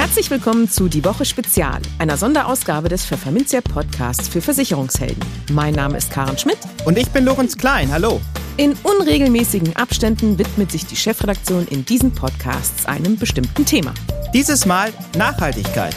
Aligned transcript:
Herzlich 0.00 0.30
willkommen 0.30 0.66
zu 0.66 0.88
Die 0.88 1.04
Woche 1.04 1.26
Spezial, 1.26 1.78
einer 1.98 2.16
Sonderausgabe 2.16 2.88
des 2.88 3.04
Pfefferminzia 3.04 3.60
Podcasts 3.60 4.28
für 4.28 4.40
Versicherungshelden. 4.40 5.22
Mein 5.52 5.74
Name 5.74 5.98
ist 5.98 6.10
Karen 6.10 6.38
Schmidt. 6.38 6.56
Und 6.86 6.96
ich 6.96 7.10
bin 7.10 7.26
Lorenz 7.26 7.58
Klein. 7.58 7.92
Hallo. 7.92 8.18
In 8.56 8.72
unregelmäßigen 8.82 9.76
Abständen 9.76 10.38
widmet 10.38 10.72
sich 10.72 10.86
die 10.86 10.96
Chefredaktion 10.96 11.68
in 11.68 11.84
diesen 11.84 12.14
Podcasts 12.14 12.86
einem 12.86 13.18
bestimmten 13.18 13.66
Thema. 13.66 13.92
Dieses 14.32 14.64
Mal 14.64 14.90
Nachhaltigkeit. 15.18 15.94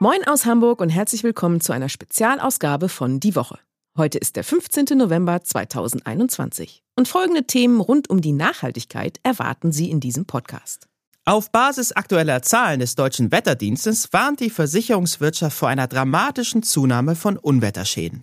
Moin 0.00 0.22
aus 0.26 0.44
Hamburg 0.44 0.82
und 0.82 0.90
herzlich 0.90 1.24
willkommen 1.24 1.62
zu 1.62 1.72
einer 1.72 1.88
Spezialausgabe 1.88 2.90
von 2.90 3.20
Die 3.20 3.34
Woche. 3.34 3.58
Heute 3.94 4.16
ist 4.16 4.36
der 4.36 4.44
15. 4.44 4.96
November 4.96 5.42
2021 5.42 6.82
und 6.96 7.08
folgende 7.08 7.44
Themen 7.44 7.78
rund 7.78 8.08
um 8.08 8.22
die 8.22 8.32
Nachhaltigkeit 8.32 9.20
erwarten 9.22 9.70
Sie 9.70 9.90
in 9.90 10.00
diesem 10.00 10.24
Podcast. 10.24 10.88
Auf 11.26 11.52
Basis 11.52 11.92
aktueller 11.92 12.40
Zahlen 12.40 12.80
des 12.80 12.94
deutschen 12.94 13.30
Wetterdienstes 13.30 14.10
warnt 14.14 14.40
die 14.40 14.48
Versicherungswirtschaft 14.48 15.54
vor 15.54 15.68
einer 15.68 15.88
dramatischen 15.88 16.62
Zunahme 16.62 17.14
von 17.14 17.36
Unwetterschäden. 17.36 18.22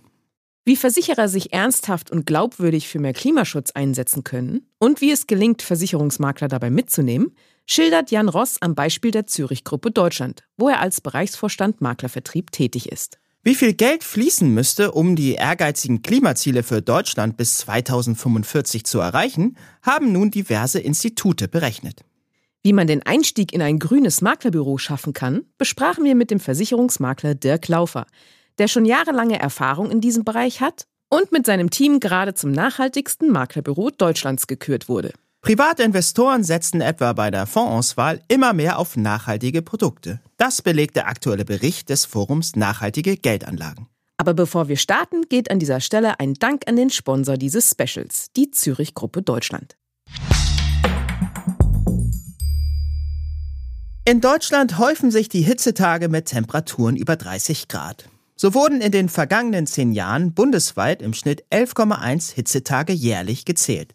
Wie 0.64 0.74
Versicherer 0.74 1.28
sich 1.28 1.52
ernsthaft 1.52 2.10
und 2.10 2.26
glaubwürdig 2.26 2.88
für 2.88 2.98
mehr 2.98 3.14
Klimaschutz 3.14 3.70
einsetzen 3.70 4.24
können 4.24 4.66
und 4.78 5.00
wie 5.00 5.12
es 5.12 5.28
gelingt, 5.28 5.62
Versicherungsmakler 5.62 6.48
dabei 6.48 6.70
mitzunehmen, 6.70 7.36
schildert 7.64 8.10
Jan 8.10 8.28
Ross 8.28 8.60
am 8.60 8.74
Beispiel 8.74 9.12
der 9.12 9.28
Zürich 9.28 9.62
Gruppe 9.62 9.92
Deutschland, 9.92 10.42
wo 10.56 10.68
er 10.68 10.80
als 10.80 11.00
Bereichsvorstand 11.00 11.80
Maklervertrieb 11.80 12.50
tätig 12.50 12.90
ist. 12.90 13.19
Wie 13.42 13.54
viel 13.54 13.72
Geld 13.72 14.04
fließen 14.04 14.52
müsste, 14.52 14.92
um 14.92 15.16
die 15.16 15.32
ehrgeizigen 15.32 16.02
Klimaziele 16.02 16.62
für 16.62 16.82
Deutschland 16.82 17.38
bis 17.38 17.56
2045 17.56 18.84
zu 18.84 19.00
erreichen, 19.00 19.56
haben 19.80 20.12
nun 20.12 20.30
diverse 20.30 20.78
Institute 20.78 21.48
berechnet. 21.48 22.04
Wie 22.62 22.74
man 22.74 22.86
den 22.86 23.02
Einstieg 23.02 23.54
in 23.54 23.62
ein 23.62 23.78
grünes 23.78 24.20
Maklerbüro 24.20 24.76
schaffen 24.76 25.14
kann, 25.14 25.46
besprachen 25.56 26.04
wir 26.04 26.14
mit 26.14 26.30
dem 26.30 26.38
Versicherungsmakler 26.38 27.34
Dirk 27.34 27.68
Laufer, 27.68 28.04
der 28.58 28.68
schon 28.68 28.84
jahrelange 28.84 29.40
Erfahrung 29.40 29.90
in 29.90 30.02
diesem 30.02 30.24
Bereich 30.24 30.60
hat 30.60 30.84
und 31.08 31.32
mit 31.32 31.46
seinem 31.46 31.70
Team 31.70 31.98
gerade 31.98 32.34
zum 32.34 32.52
nachhaltigsten 32.52 33.30
Maklerbüro 33.30 33.88
Deutschlands 33.88 34.48
gekürt 34.48 34.90
wurde. 34.90 35.14
Private 35.42 35.82
Investoren 35.82 36.44
setzen 36.44 36.82
etwa 36.82 37.14
bei 37.14 37.30
der 37.30 37.46
Fondsauswahl 37.46 38.20
immer 38.28 38.52
mehr 38.52 38.78
auf 38.78 38.96
nachhaltige 38.96 39.62
Produkte. 39.62 40.20
Das 40.36 40.60
belegt 40.60 40.96
der 40.96 41.08
aktuelle 41.08 41.46
Bericht 41.46 41.88
des 41.88 42.04
Forums 42.04 42.56
Nachhaltige 42.56 43.16
Geldanlagen. 43.16 43.88
Aber 44.18 44.34
bevor 44.34 44.68
wir 44.68 44.76
starten, 44.76 45.22
geht 45.30 45.50
an 45.50 45.58
dieser 45.58 45.80
Stelle 45.80 46.20
ein 46.20 46.34
Dank 46.34 46.68
an 46.68 46.76
den 46.76 46.90
Sponsor 46.90 47.38
dieses 47.38 47.70
Specials, 47.70 48.26
die 48.36 48.50
Zürich 48.50 48.94
Gruppe 48.94 49.22
Deutschland. 49.22 49.78
In 54.04 54.20
Deutschland 54.20 54.76
häufen 54.76 55.10
sich 55.10 55.30
die 55.30 55.40
Hitzetage 55.40 56.10
mit 56.10 56.26
Temperaturen 56.26 56.96
über 56.96 57.16
30 57.16 57.68
Grad. 57.68 58.10
So 58.36 58.52
wurden 58.52 58.82
in 58.82 58.92
den 58.92 59.08
vergangenen 59.08 59.66
zehn 59.66 59.92
Jahren 59.92 60.34
bundesweit 60.34 61.00
im 61.00 61.14
Schnitt 61.14 61.44
11,1 61.50 62.34
Hitzetage 62.34 62.92
jährlich 62.92 63.46
gezählt. 63.46 63.94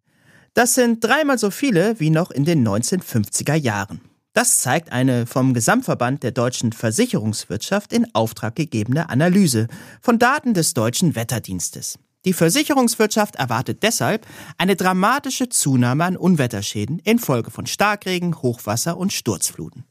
Das 0.56 0.73
sind 0.73 1.03
dreimal 1.03 1.38
so 1.38 1.52
viele 1.52 2.00
wie 2.00 2.09
noch 2.09 2.31
in 2.31 2.45
den 2.45 2.66
1950er 2.66 3.56
Jahren. 3.56 4.00
Das 4.31 4.59
zeigt 4.59 4.89
eine 4.89 5.25
vom 5.25 5.53
Gesamtverband 5.53 6.23
der 6.23 6.31
deutschen 6.31 6.72
Versicherungswirtschaft 6.72 7.92
in 7.92 8.08
Auftrag 8.16 8.56
gegebene 8.56 9.09
Analyse 9.09 9.67
von 10.02 10.17
Daten 10.17 10.53
des 10.53 10.73
deutschen 10.73 11.14
Wetterdienstes. 11.14 12.00
Die 12.23 12.31
Versicherungswirtschaft 12.31 13.36
erwartet 13.36 13.84
deshalb 13.84 14.25
eine 14.58 14.78
dramatische 14.78 15.50
Zunahme 15.50 16.06
an 16.06 16.16
Unwetterschäden 16.16 17.00
infolge 17.00 17.52
von 17.52 17.66
Starkregen, 17.66 18.41
Hochwasser 18.41 18.96
und 18.96 19.12
Sturzfluten. 19.12 19.84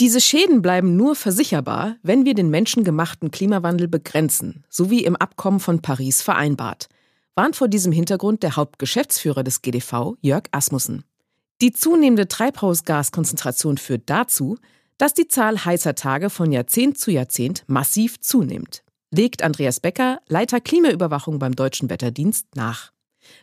Diese 0.00 0.22
Schäden 0.22 0.62
bleiben 0.62 0.96
nur 0.96 1.14
versicherbar, 1.14 1.96
wenn 2.02 2.24
wir 2.24 2.32
den 2.32 2.48
menschengemachten 2.48 3.30
Klimawandel 3.30 3.86
begrenzen, 3.86 4.64
so 4.70 4.88
wie 4.88 5.04
im 5.04 5.14
Abkommen 5.14 5.60
von 5.60 5.82
Paris 5.82 6.22
vereinbart 6.22 6.88
warnt 7.36 7.54
vor 7.54 7.68
diesem 7.68 7.92
Hintergrund 7.92 8.42
der 8.42 8.56
Hauptgeschäftsführer 8.56 9.44
des 9.44 9.62
GDV, 9.62 10.16
Jörg 10.22 10.44
Asmussen. 10.50 11.04
Die 11.60 11.70
zunehmende 11.70 12.28
Treibhausgaskonzentration 12.28 13.78
führt 13.78 14.04
dazu, 14.06 14.58
dass 14.98 15.14
die 15.14 15.28
Zahl 15.28 15.64
heißer 15.64 15.94
Tage 15.94 16.30
von 16.30 16.50
Jahrzehnt 16.50 16.98
zu 16.98 17.10
Jahrzehnt 17.10 17.64
massiv 17.66 18.20
zunimmt, 18.20 18.82
legt 19.10 19.42
Andreas 19.42 19.80
Becker, 19.80 20.20
Leiter 20.28 20.60
Klimaüberwachung 20.60 21.38
beim 21.38 21.54
Deutschen 21.54 21.90
Wetterdienst, 21.90 22.56
nach. 22.56 22.92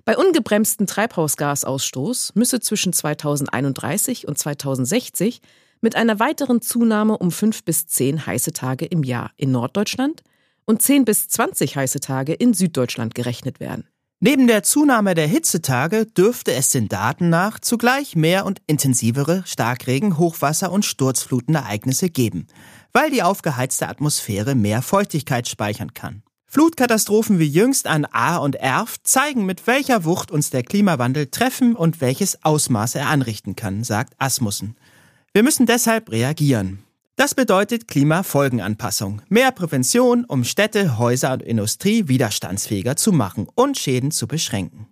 Bei 0.05 0.17
ungebremstem 0.17 0.87
Treibhausgasausstoß 0.87 2.33
müsse 2.35 2.59
zwischen 2.59 2.93
2031 2.93 4.27
und 4.27 4.37
2060 4.37 5.41
mit 5.81 5.95
einer 5.95 6.19
weiteren 6.19 6.61
Zunahme 6.61 7.17
um 7.17 7.31
fünf 7.31 7.63
bis 7.63 7.85
zehn 7.87 8.25
heiße 8.25 8.53
Tage 8.53 8.85
im 8.85 9.03
Jahr 9.03 9.31
in 9.37 9.51
Norddeutschland 9.51 10.23
und 10.65 10.81
10 10.81 11.05
bis 11.05 11.27
20 11.27 11.75
heiße 11.75 11.99
Tage 11.99 12.33
in 12.33 12.53
Süddeutschland 12.53 13.15
gerechnet 13.15 13.59
werden. 13.59 13.87
Neben 14.25 14.47
der 14.47 14.63
Zunahme 14.63 15.15
der 15.15 15.27
Hitzetage 15.27 16.05
dürfte 16.05 16.53
es 16.53 16.69
den 16.69 16.87
Daten 16.87 17.29
nach 17.29 17.59
zugleich 17.59 18.15
mehr 18.15 18.45
und 18.45 18.61
intensivere 18.67 19.43
Starkregen, 19.45 20.17
Hochwasser 20.17 20.71
und 20.71 20.85
Sturzflutenereignisse 20.85 22.09
geben, 22.09 22.47
weil 22.93 23.11
die 23.11 23.21
aufgeheizte 23.21 23.89
Atmosphäre 23.89 24.55
mehr 24.55 24.81
Feuchtigkeit 24.81 25.49
speichern 25.49 25.93
kann. 25.93 26.23
Flutkatastrophen 26.45 27.39
wie 27.39 27.47
jüngst 27.47 27.85
an 27.85 28.05
Ahr 28.05 28.41
und 28.41 28.55
Erft 28.55 29.07
zeigen, 29.07 29.45
mit 29.45 29.67
welcher 29.67 30.05
Wucht 30.05 30.31
uns 30.31 30.51
der 30.51 30.63
Klimawandel 30.63 31.27
treffen 31.27 31.75
und 31.75 31.99
welches 31.99 32.45
Ausmaß 32.45 32.95
er 32.95 33.09
anrichten 33.09 33.57
kann, 33.57 33.83
sagt 33.83 34.13
Asmussen. 34.19 34.77
Wir 35.33 35.43
müssen 35.43 35.65
deshalb 35.65 36.11
reagieren. 36.11 36.83
Das 37.15 37.35
bedeutet 37.35 37.87
Klimafolgenanpassung. 37.87 39.21
Mehr 39.29 39.51
Prävention, 39.51 40.25
um 40.25 40.43
Städte, 40.43 40.97
Häuser 40.97 41.33
und 41.33 41.43
Industrie 41.43 42.07
widerstandsfähiger 42.07 42.95
zu 42.95 43.11
machen 43.11 43.47
und 43.53 43.77
Schäden 43.77 44.09
zu 44.09 44.27
beschränken. 44.27 44.87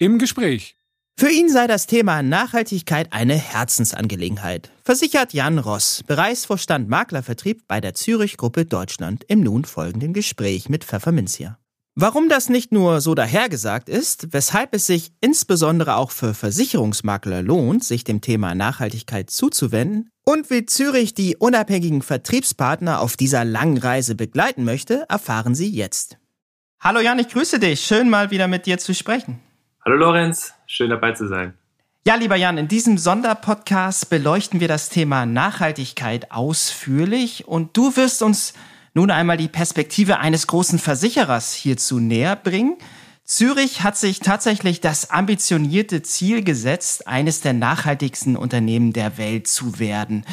Im 0.00 0.18
Gespräch. 0.18 0.76
Für 1.16 1.30
ihn 1.30 1.48
sei 1.48 1.66
das 1.66 1.86
Thema 1.86 2.22
Nachhaltigkeit 2.22 3.12
eine 3.12 3.34
Herzensangelegenheit, 3.34 4.72
versichert 4.82 5.32
Jan 5.32 5.58
Ross, 5.58 6.02
Bereichsvorstand 6.06 6.88
Maklervertrieb 6.88 7.68
bei 7.68 7.80
der 7.80 7.94
Zürich 7.94 8.36
Gruppe 8.36 8.64
Deutschland 8.64 9.24
im 9.28 9.40
nun 9.40 9.64
folgenden 9.64 10.12
Gespräch 10.14 10.68
mit 10.68 10.84
Pfefferminzia. 10.84 11.58
Warum 11.96 12.28
das 12.28 12.48
nicht 12.48 12.72
nur 12.72 13.00
so 13.00 13.14
dahergesagt 13.14 13.88
ist, 13.88 14.32
weshalb 14.32 14.74
es 14.74 14.84
sich 14.84 15.12
insbesondere 15.20 15.94
auch 15.94 16.10
für 16.10 16.34
Versicherungsmakler 16.34 17.40
lohnt, 17.40 17.84
sich 17.84 18.02
dem 18.02 18.20
Thema 18.20 18.56
Nachhaltigkeit 18.56 19.30
zuzuwenden 19.30 20.10
und 20.24 20.50
wie 20.50 20.66
Zürich 20.66 21.14
die 21.14 21.36
unabhängigen 21.36 22.02
Vertriebspartner 22.02 23.00
auf 23.00 23.16
dieser 23.16 23.44
langen 23.44 23.78
Reise 23.78 24.16
begleiten 24.16 24.64
möchte, 24.64 25.06
erfahren 25.08 25.54
Sie 25.54 25.70
jetzt. 25.70 26.18
Hallo 26.80 26.98
Jan, 26.98 27.20
ich 27.20 27.28
grüße 27.28 27.60
dich. 27.60 27.82
Schön 27.82 28.10
mal 28.10 28.32
wieder 28.32 28.48
mit 28.48 28.66
dir 28.66 28.78
zu 28.78 28.92
sprechen. 28.92 29.38
Hallo 29.84 29.94
Lorenz, 29.94 30.52
schön 30.66 30.90
dabei 30.90 31.12
zu 31.12 31.28
sein. 31.28 31.54
Ja, 32.04 32.16
lieber 32.16 32.34
Jan, 32.34 32.58
in 32.58 32.66
diesem 32.66 32.98
Sonderpodcast 32.98 34.10
beleuchten 34.10 34.58
wir 34.58 34.66
das 34.66 34.88
Thema 34.88 35.26
Nachhaltigkeit 35.26 36.32
ausführlich 36.32 37.46
und 37.46 37.76
du 37.76 37.96
wirst 37.96 38.20
uns 38.20 38.52
nun 38.94 39.10
einmal 39.10 39.36
die 39.36 39.48
Perspektive 39.48 40.18
eines 40.18 40.46
großen 40.46 40.78
Versicherers 40.78 41.52
hierzu 41.52 41.98
näher 41.98 42.36
bringen. 42.36 42.76
Zürich 43.24 43.82
hat 43.82 43.96
sich 43.96 44.20
tatsächlich 44.20 44.80
das 44.80 45.10
ambitionierte 45.10 46.02
Ziel 46.02 46.44
gesetzt, 46.44 47.08
eines 47.08 47.40
der 47.40 47.54
nachhaltigsten 47.54 48.36
Unternehmen 48.36 48.92
der 48.92 49.18
Welt 49.18 49.48
zu 49.48 49.78
werden. 49.78 50.24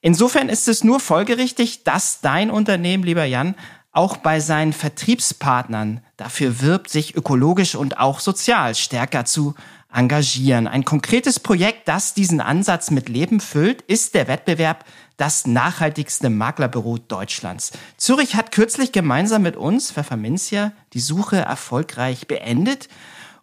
Insofern 0.00 0.48
ist 0.48 0.66
es 0.66 0.82
nur 0.82 0.98
folgerichtig, 0.98 1.84
dass 1.84 2.20
dein 2.20 2.50
Unternehmen, 2.50 3.04
lieber 3.04 3.24
Jan, 3.24 3.54
auch 3.92 4.16
bei 4.16 4.40
seinen 4.40 4.72
Vertriebspartnern 4.72 6.00
dafür 6.16 6.60
wirbt, 6.60 6.88
sich 6.88 7.16
ökologisch 7.16 7.74
und 7.74 7.98
auch 7.98 8.20
sozial 8.20 8.74
stärker 8.74 9.24
zu 9.24 9.54
engagieren. 9.92 10.66
Ein 10.66 10.84
konkretes 10.84 11.40
Projekt, 11.40 11.88
das 11.88 12.14
diesen 12.14 12.40
Ansatz 12.40 12.90
mit 12.90 13.08
Leben 13.08 13.40
füllt, 13.40 13.82
ist 13.82 14.14
der 14.14 14.28
Wettbewerb 14.28 14.84
das 15.18 15.46
nachhaltigste 15.46 16.30
Maklerbüro 16.30 16.96
Deutschlands. 16.96 17.72
Zürich 17.98 18.36
hat 18.36 18.52
kürzlich 18.52 18.92
gemeinsam 18.92 19.42
mit 19.42 19.56
uns, 19.56 19.92
Pfefferminzia, 19.92 20.72
die 20.94 21.00
Suche 21.00 21.36
erfolgreich 21.36 22.26
beendet 22.26 22.88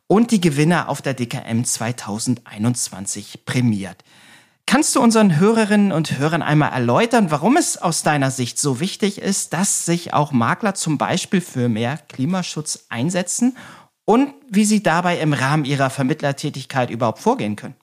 und 0.08 0.32
die 0.32 0.42
Gewinner 0.42 0.90
auf 0.90 1.02
der 1.02 1.14
DKM 1.14 1.64
2021 1.64 3.46
prämiert. 3.46 4.04
Kannst 4.66 4.96
du 4.96 5.02
unseren 5.02 5.38
Hörerinnen 5.38 5.92
und 5.92 6.18
Hörern 6.18 6.42
einmal 6.42 6.72
erläutern, 6.72 7.30
warum 7.30 7.56
es 7.58 7.78
aus 7.78 8.02
deiner 8.02 8.32
Sicht 8.32 8.58
so 8.58 8.80
wichtig 8.80 9.22
ist, 9.22 9.54
dass 9.54 9.86
sich 9.86 10.14
auch 10.14 10.32
Makler 10.32 10.74
zum 10.74 10.98
Beispiel 10.98 11.42
für 11.42 11.70
mehr 11.70 12.00
Klimaschutz 12.08 12.86
einsetzen 12.90 13.56
und 14.06 14.34
wie 14.50 14.66
sie 14.66 14.82
dabei 14.82 15.20
im 15.20 15.34
Rahmen 15.34 15.66
ihrer 15.66 15.90
Vermittlertätigkeit 15.90 16.90
überhaupt 16.90 17.20
vorgehen 17.20 17.56
können? 17.56 17.76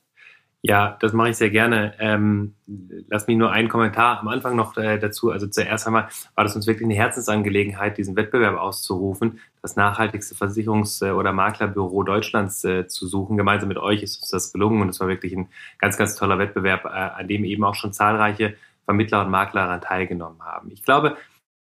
Ja, 0.65 0.95
das 1.01 1.11
mache 1.11 1.29
ich 1.31 1.35
sehr 1.35 1.49
gerne. 1.49 1.93
Ähm, 1.99 2.55
lass 3.09 3.27
mich 3.27 3.35
nur 3.35 3.51
einen 3.51 3.67
Kommentar 3.67 4.21
am 4.21 4.29
Anfang 4.29 4.55
noch 4.55 4.77
äh, 4.77 4.97
dazu. 4.97 5.29
Also 5.29 5.45
zuerst 5.45 5.85
einmal 5.85 6.07
war 6.35 6.45
das 6.45 6.55
uns 6.55 6.67
wirklich 6.67 6.85
eine 6.85 6.93
Herzensangelegenheit, 6.95 7.97
diesen 7.97 8.15
Wettbewerb 8.15 8.57
auszurufen, 8.57 9.41
das 9.61 9.75
nachhaltigste 9.75 10.35
Versicherungs- 10.35 11.03
oder 11.11 11.33
Maklerbüro 11.33 12.03
Deutschlands 12.03 12.63
äh, 12.63 12.87
zu 12.87 13.07
suchen. 13.07 13.35
Gemeinsam 13.35 13.67
mit 13.67 13.77
euch 13.77 14.03
ist 14.03 14.21
uns 14.21 14.29
das 14.29 14.53
gelungen 14.53 14.81
und 14.81 14.87
es 14.87 15.01
war 15.01 15.09
wirklich 15.09 15.33
ein 15.35 15.49
ganz, 15.79 15.97
ganz 15.97 16.15
toller 16.15 16.39
Wettbewerb, 16.39 16.85
äh, 16.85 16.87
an 16.87 17.27
dem 17.27 17.43
eben 17.43 17.65
auch 17.65 17.75
schon 17.75 17.91
zahlreiche 17.91 18.55
Vermittler 18.85 19.25
und 19.25 19.31
Makler 19.31 19.63
daran 19.65 19.81
teilgenommen 19.81 20.41
haben. 20.43 20.71
Ich 20.71 20.83
glaube, 20.83 21.17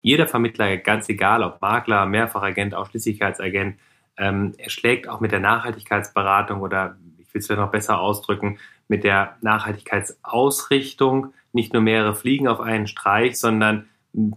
jeder 0.01 0.27
Vermittler, 0.27 0.75
ganz 0.77 1.07
egal 1.07 1.43
ob 1.43 1.61
Makler, 1.61 2.07
Mehrfachagent, 2.07 2.73
Ausschließlichkeitsagent, 2.73 3.79
ähm, 4.17 4.55
er 4.57 4.69
schlägt 4.71 5.07
auch 5.07 5.19
mit 5.19 5.31
der 5.31 5.39
Nachhaltigkeitsberatung 5.39 6.61
oder 6.61 6.97
ich 7.19 7.31
will 7.31 7.39
es 7.39 7.45
vielleicht 7.45 7.61
noch 7.61 7.71
besser 7.71 7.99
ausdrücken, 7.99 8.57
mit 8.87 9.03
der 9.03 9.37
Nachhaltigkeitsausrichtung 9.41 11.33
nicht 11.53 11.73
nur 11.73 11.81
mehrere 11.81 12.15
Fliegen 12.15 12.47
auf 12.47 12.59
einen 12.59 12.87
Streich, 12.87 13.37
sondern 13.37 13.87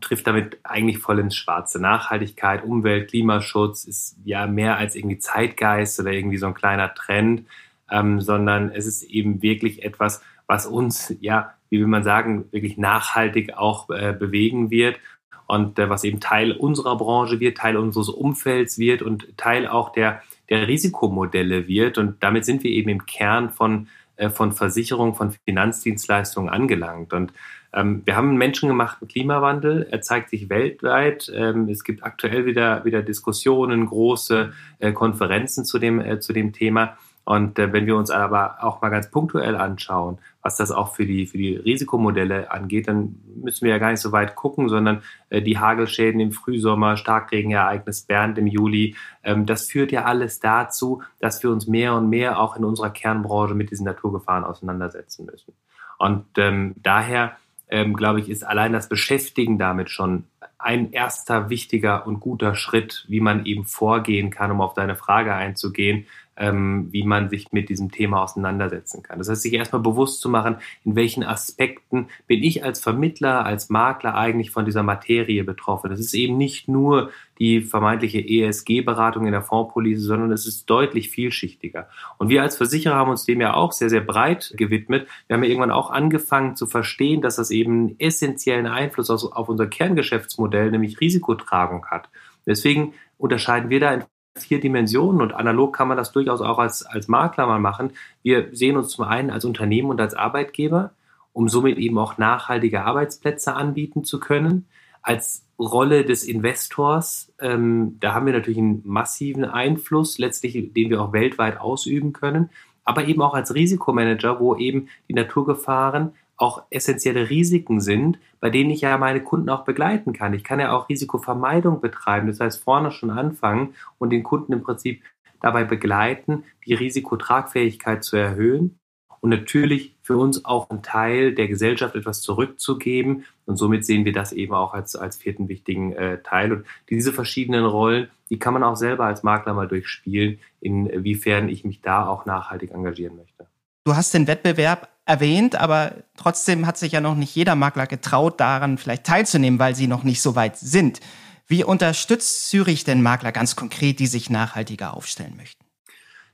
trifft 0.00 0.26
damit 0.26 0.58
eigentlich 0.62 0.98
voll 0.98 1.18
ins 1.18 1.36
Schwarze. 1.36 1.80
Nachhaltigkeit, 1.80 2.64
Umwelt, 2.64 3.10
Klimaschutz 3.10 3.84
ist 3.84 4.18
ja 4.24 4.46
mehr 4.46 4.76
als 4.76 4.94
irgendwie 4.94 5.18
Zeitgeist 5.18 5.98
oder 6.00 6.12
irgendwie 6.12 6.36
so 6.36 6.46
ein 6.46 6.54
kleiner 6.54 6.94
Trend, 6.94 7.44
ähm, 7.90 8.20
sondern 8.20 8.70
es 8.70 8.86
ist 8.86 9.02
eben 9.04 9.42
wirklich 9.42 9.82
etwas, 9.82 10.22
was 10.46 10.66
uns, 10.66 11.14
ja, 11.20 11.54
wie 11.70 11.78
will 11.78 11.86
man 11.86 12.04
sagen, 12.04 12.46
wirklich 12.50 12.76
nachhaltig 12.76 13.54
auch 13.56 13.88
äh, 13.90 14.12
bewegen 14.12 14.70
wird 14.70 14.98
und 15.46 15.78
äh, 15.78 15.88
was 15.88 16.04
eben 16.04 16.20
Teil 16.20 16.52
unserer 16.52 16.96
Branche 16.96 17.40
wird, 17.40 17.58
Teil 17.58 17.76
unseres 17.76 18.08
Umfelds 18.08 18.78
wird 18.78 19.02
und 19.02 19.36
Teil 19.36 19.66
auch 19.66 19.92
der, 19.92 20.22
der 20.48 20.68
Risikomodelle 20.68 21.68
wird. 21.68 21.96
Und 21.96 22.22
damit 22.22 22.44
sind 22.44 22.64
wir 22.64 22.70
eben 22.70 22.90
im 22.90 23.06
Kern 23.06 23.50
von 23.50 23.88
von 24.28 24.52
Versicherung, 24.52 25.14
von 25.14 25.32
Finanzdienstleistungen 25.46 26.50
angelangt. 26.50 27.14
Und 27.14 27.32
ähm, 27.72 28.02
wir 28.04 28.16
haben 28.16 28.30
einen 28.30 28.38
menschengemachten 28.38 29.08
Klimawandel. 29.08 29.86
Er 29.90 30.02
zeigt 30.02 30.30
sich 30.30 30.50
weltweit. 30.50 31.30
Ähm, 31.34 31.68
es 31.68 31.84
gibt 31.84 32.02
aktuell 32.02 32.44
wieder, 32.44 32.84
wieder 32.84 33.02
Diskussionen, 33.02 33.86
große 33.86 34.52
äh, 34.80 34.92
Konferenzen 34.92 35.64
zu 35.64 35.78
dem, 35.78 36.00
äh, 36.00 36.20
zu 36.20 36.32
dem 36.32 36.52
Thema. 36.52 36.98
Und 37.30 37.60
äh, 37.60 37.72
wenn 37.72 37.86
wir 37.86 37.94
uns 37.94 38.10
aber 38.10 38.56
auch 38.60 38.82
mal 38.82 38.88
ganz 38.88 39.08
punktuell 39.08 39.54
anschauen, 39.54 40.18
was 40.42 40.56
das 40.56 40.72
auch 40.72 40.96
für 40.96 41.06
die, 41.06 41.28
für 41.28 41.38
die 41.38 41.54
Risikomodelle 41.54 42.50
angeht, 42.50 42.88
dann 42.88 43.20
müssen 43.36 43.66
wir 43.66 43.70
ja 43.70 43.78
gar 43.78 43.92
nicht 43.92 44.00
so 44.00 44.10
weit 44.10 44.34
gucken, 44.34 44.68
sondern 44.68 45.02
äh, 45.28 45.40
die 45.40 45.56
Hagelschäden 45.56 46.20
im 46.20 46.32
Frühsommer, 46.32 46.96
Starkregenereignis 46.96 48.02
Bernd 48.02 48.36
im 48.36 48.48
Juli, 48.48 48.96
ähm, 49.22 49.46
das 49.46 49.70
führt 49.70 49.92
ja 49.92 50.06
alles 50.06 50.40
dazu, 50.40 51.04
dass 51.20 51.40
wir 51.44 51.52
uns 51.52 51.68
mehr 51.68 51.94
und 51.94 52.10
mehr 52.10 52.40
auch 52.40 52.56
in 52.56 52.64
unserer 52.64 52.90
Kernbranche 52.90 53.54
mit 53.54 53.70
diesen 53.70 53.84
Naturgefahren 53.84 54.42
auseinandersetzen 54.42 55.26
müssen. 55.26 55.54
Und 55.98 56.26
ähm, 56.36 56.74
daher, 56.82 57.36
ähm, 57.68 57.94
glaube 57.94 58.18
ich, 58.18 58.28
ist 58.28 58.42
allein 58.42 58.72
das 58.72 58.88
Beschäftigen 58.88 59.56
damit 59.56 59.88
schon 59.88 60.24
ein 60.58 60.92
erster 60.92 61.48
wichtiger 61.48 62.06
und 62.06 62.20
guter 62.20 62.54
Schritt, 62.54 63.06
wie 63.08 63.20
man 63.20 63.46
eben 63.46 63.64
vorgehen 63.64 64.30
kann, 64.30 64.50
um 64.50 64.60
auf 64.60 64.74
deine 64.74 64.96
Frage 64.96 65.32
einzugehen, 65.32 66.06
ähm, 66.40 66.88
wie 66.90 67.04
man 67.04 67.28
sich 67.28 67.52
mit 67.52 67.68
diesem 67.68 67.92
Thema 67.92 68.22
auseinandersetzen 68.22 69.02
kann. 69.02 69.18
Das 69.18 69.28
heißt, 69.28 69.42
sich 69.42 69.52
erstmal 69.52 69.82
bewusst 69.82 70.20
zu 70.20 70.30
machen, 70.30 70.56
in 70.84 70.96
welchen 70.96 71.22
Aspekten 71.22 72.08
bin 72.26 72.42
ich 72.42 72.64
als 72.64 72.80
Vermittler, 72.80 73.44
als 73.44 73.68
Makler 73.68 74.14
eigentlich 74.14 74.50
von 74.50 74.64
dieser 74.64 74.82
Materie 74.82 75.44
betroffen. 75.44 75.90
Das 75.90 76.00
ist 76.00 76.14
eben 76.14 76.38
nicht 76.38 76.66
nur 76.66 77.10
die 77.38 77.60
vermeintliche 77.60 78.20
ESG-Beratung 78.26 79.26
in 79.26 79.32
der 79.32 79.42
Fondspolice, 79.42 80.00
sondern 80.00 80.32
es 80.32 80.46
ist 80.46 80.68
deutlich 80.68 81.10
vielschichtiger. 81.10 81.88
Und 82.16 82.30
wir 82.30 82.42
als 82.42 82.56
Versicherer 82.56 82.94
haben 82.94 83.10
uns 83.10 83.26
dem 83.26 83.40
ja 83.40 83.54
auch 83.54 83.72
sehr, 83.72 83.90
sehr 83.90 84.00
breit 84.00 84.54
gewidmet. 84.56 85.06
Wir 85.26 85.36
haben 85.36 85.44
ja 85.44 85.50
irgendwann 85.50 85.70
auch 85.70 85.90
angefangen 85.90 86.56
zu 86.56 86.66
verstehen, 86.66 87.20
dass 87.20 87.36
das 87.36 87.50
eben 87.50 87.72
einen 87.72 88.00
essentiellen 88.00 88.66
Einfluss 88.66 89.10
auf 89.10 89.48
unser 89.48 89.66
Kerngeschäftsmodell, 89.66 90.70
nämlich 90.70 91.00
Risikotragung 91.00 91.86
hat. 91.86 92.08
Deswegen 92.46 92.94
unterscheiden 93.18 93.68
wir 93.68 93.80
da 93.80 93.92
in 93.92 94.04
vier 94.36 94.60
Dimensionen 94.60 95.20
und 95.20 95.34
analog 95.34 95.74
kann 95.74 95.88
man 95.88 95.96
das 95.96 96.12
durchaus 96.12 96.40
auch 96.40 96.58
als, 96.58 96.84
als 96.84 97.08
Makler 97.08 97.46
mal 97.46 97.58
machen. 97.58 97.92
Wir 98.22 98.48
sehen 98.52 98.76
uns 98.76 98.88
zum 98.88 99.04
einen 99.04 99.30
als 99.30 99.44
Unternehmen 99.44 99.90
und 99.90 100.00
als 100.00 100.14
Arbeitgeber, 100.14 100.92
um 101.32 101.48
somit 101.48 101.78
eben 101.78 101.98
auch 101.98 102.18
nachhaltige 102.18 102.84
Arbeitsplätze 102.84 103.54
anbieten 103.54 104.04
zu 104.04 104.20
können. 104.20 104.66
Als 105.02 105.46
Rolle 105.58 106.04
des 106.04 106.24
Investors, 106.24 107.32
ähm, 107.40 107.96
da 108.00 108.14
haben 108.14 108.26
wir 108.26 108.32
natürlich 108.32 108.58
einen 108.58 108.82
massiven 108.84 109.44
Einfluss, 109.44 110.18
letztlich, 110.18 110.72
den 110.72 110.90
wir 110.90 111.02
auch 111.02 111.12
weltweit 111.12 111.60
ausüben 111.60 112.12
können, 112.12 112.50
aber 112.84 113.04
eben 113.06 113.22
auch 113.22 113.34
als 113.34 113.54
Risikomanager, 113.54 114.40
wo 114.40 114.56
eben 114.56 114.88
die 115.08 115.14
Naturgefahren 115.14 116.12
auch 116.40 116.62
essentielle 116.70 117.28
Risiken 117.28 117.80
sind, 117.80 118.18
bei 118.40 118.50
denen 118.50 118.70
ich 118.70 118.80
ja 118.80 118.96
meine 118.96 119.22
Kunden 119.22 119.50
auch 119.50 119.64
begleiten 119.64 120.12
kann. 120.12 120.32
Ich 120.32 120.42
kann 120.42 120.58
ja 120.58 120.72
auch 120.72 120.88
Risikovermeidung 120.88 121.80
betreiben, 121.80 122.28
das 122.28 122.40
heißt 122.40 122.64
vorne 122.64 122.90
schon 122.92 123.10
anfangen 123.10 123.74
und 123.98 124.10
den 124.10 124.22
Kunden 124.22 124.52
im 124.52 124.62
Prinzip 124.62 125.02
dabei 125.42 125.64
begleiten, 125.64 126.44
die 126.66 126.74
Risikotragfähigkeit 126.74 128.04
zu 128.04 128.16
erhöhen 128.16 128.78
und 129.20 129.30
natürlich 129.30 129.96
für 130.02 130.16
uns 130.16 130.44
auch 130.44 130.70
ein 130.70 130.82
Teil 130.82 131.34
der 131.34 131.46
Gesellschaft 131.46 131.94
etwas 131.94 132.22
zurückzugeben. 132.22 133.24
Und 133.44 133.56
somit 133.56 133.84
sehen 133.84 134.04
wir 134.04 134.12
das 134.12 134.32
eben 134.32 134.54
auch 134.54 134.72
als, 134.72 134.96
als 134.96 135.16
vierten 135.16 135.48
wichtigen 135.48 135.92
äh, 135.92 136.22
Teil. 136.22 136.52
Und 136.52 136.66
diese 136.88 137.12
verschiedenen 137.12 137.66
Rollen, 137.66 138.08
die 138.30 138.38
kann 138.38 138.54
man 138.54 138.62
auch 138.62 138.76
selber 138.76 139.04
als 139.04 139.22
Makler 139.22 139.52
mal 139.52 139.68
durchspielen, 139.68 140.38
inwiefern 140.60 141.48
ich 141.48 141.64
mich 141.64 141.82
da 141.82 142.06
auch 142.06 142.24
nachhaltig 142.24 142.70
engagieren 142.70 143.16
möchte. 143.16 143.46
Du 143.84 143.94
hast 143.94 144.14
den 144.14 144.26
Wettbewerb 144.26 144.88
erwähnt, 145.10 145.56
aber 145.56 145.94
trotzdem 146.16 146.66
hat 146.66 146.78
sich 146.78 146.92
ja 146.92 147.00
noch 147.00 147.16
nicht 147.16 147.34
jeder 147.34 147.56
Makler 147.56 147.86
getraut, 147.86 148.38
daran 148.40 148.78
vielleicht 148.78 149.04
teilzunehmen, 149.04 149.58
weil 149.58 149.74
sie 149.74 149.88
noch 149.88 150.04
nicht 150.04 150.22
so 150.22 150.36
weit 150.36 150.56
sind. 150.56 151.00
Wie 151.48 151.64
unterstützt 151.64 152.48
Zürich 152.48 152.84
denn 152.84 153.02
Makler 153.02 153.32
ganz 153.32 153.56
konkret, 153.56 153.98
die 153.98 154.06
sich 154.06 154.30
nachhaltiger 154.30 154.94
aufstellen 154.94 155.36
möchten? 155.36 155.64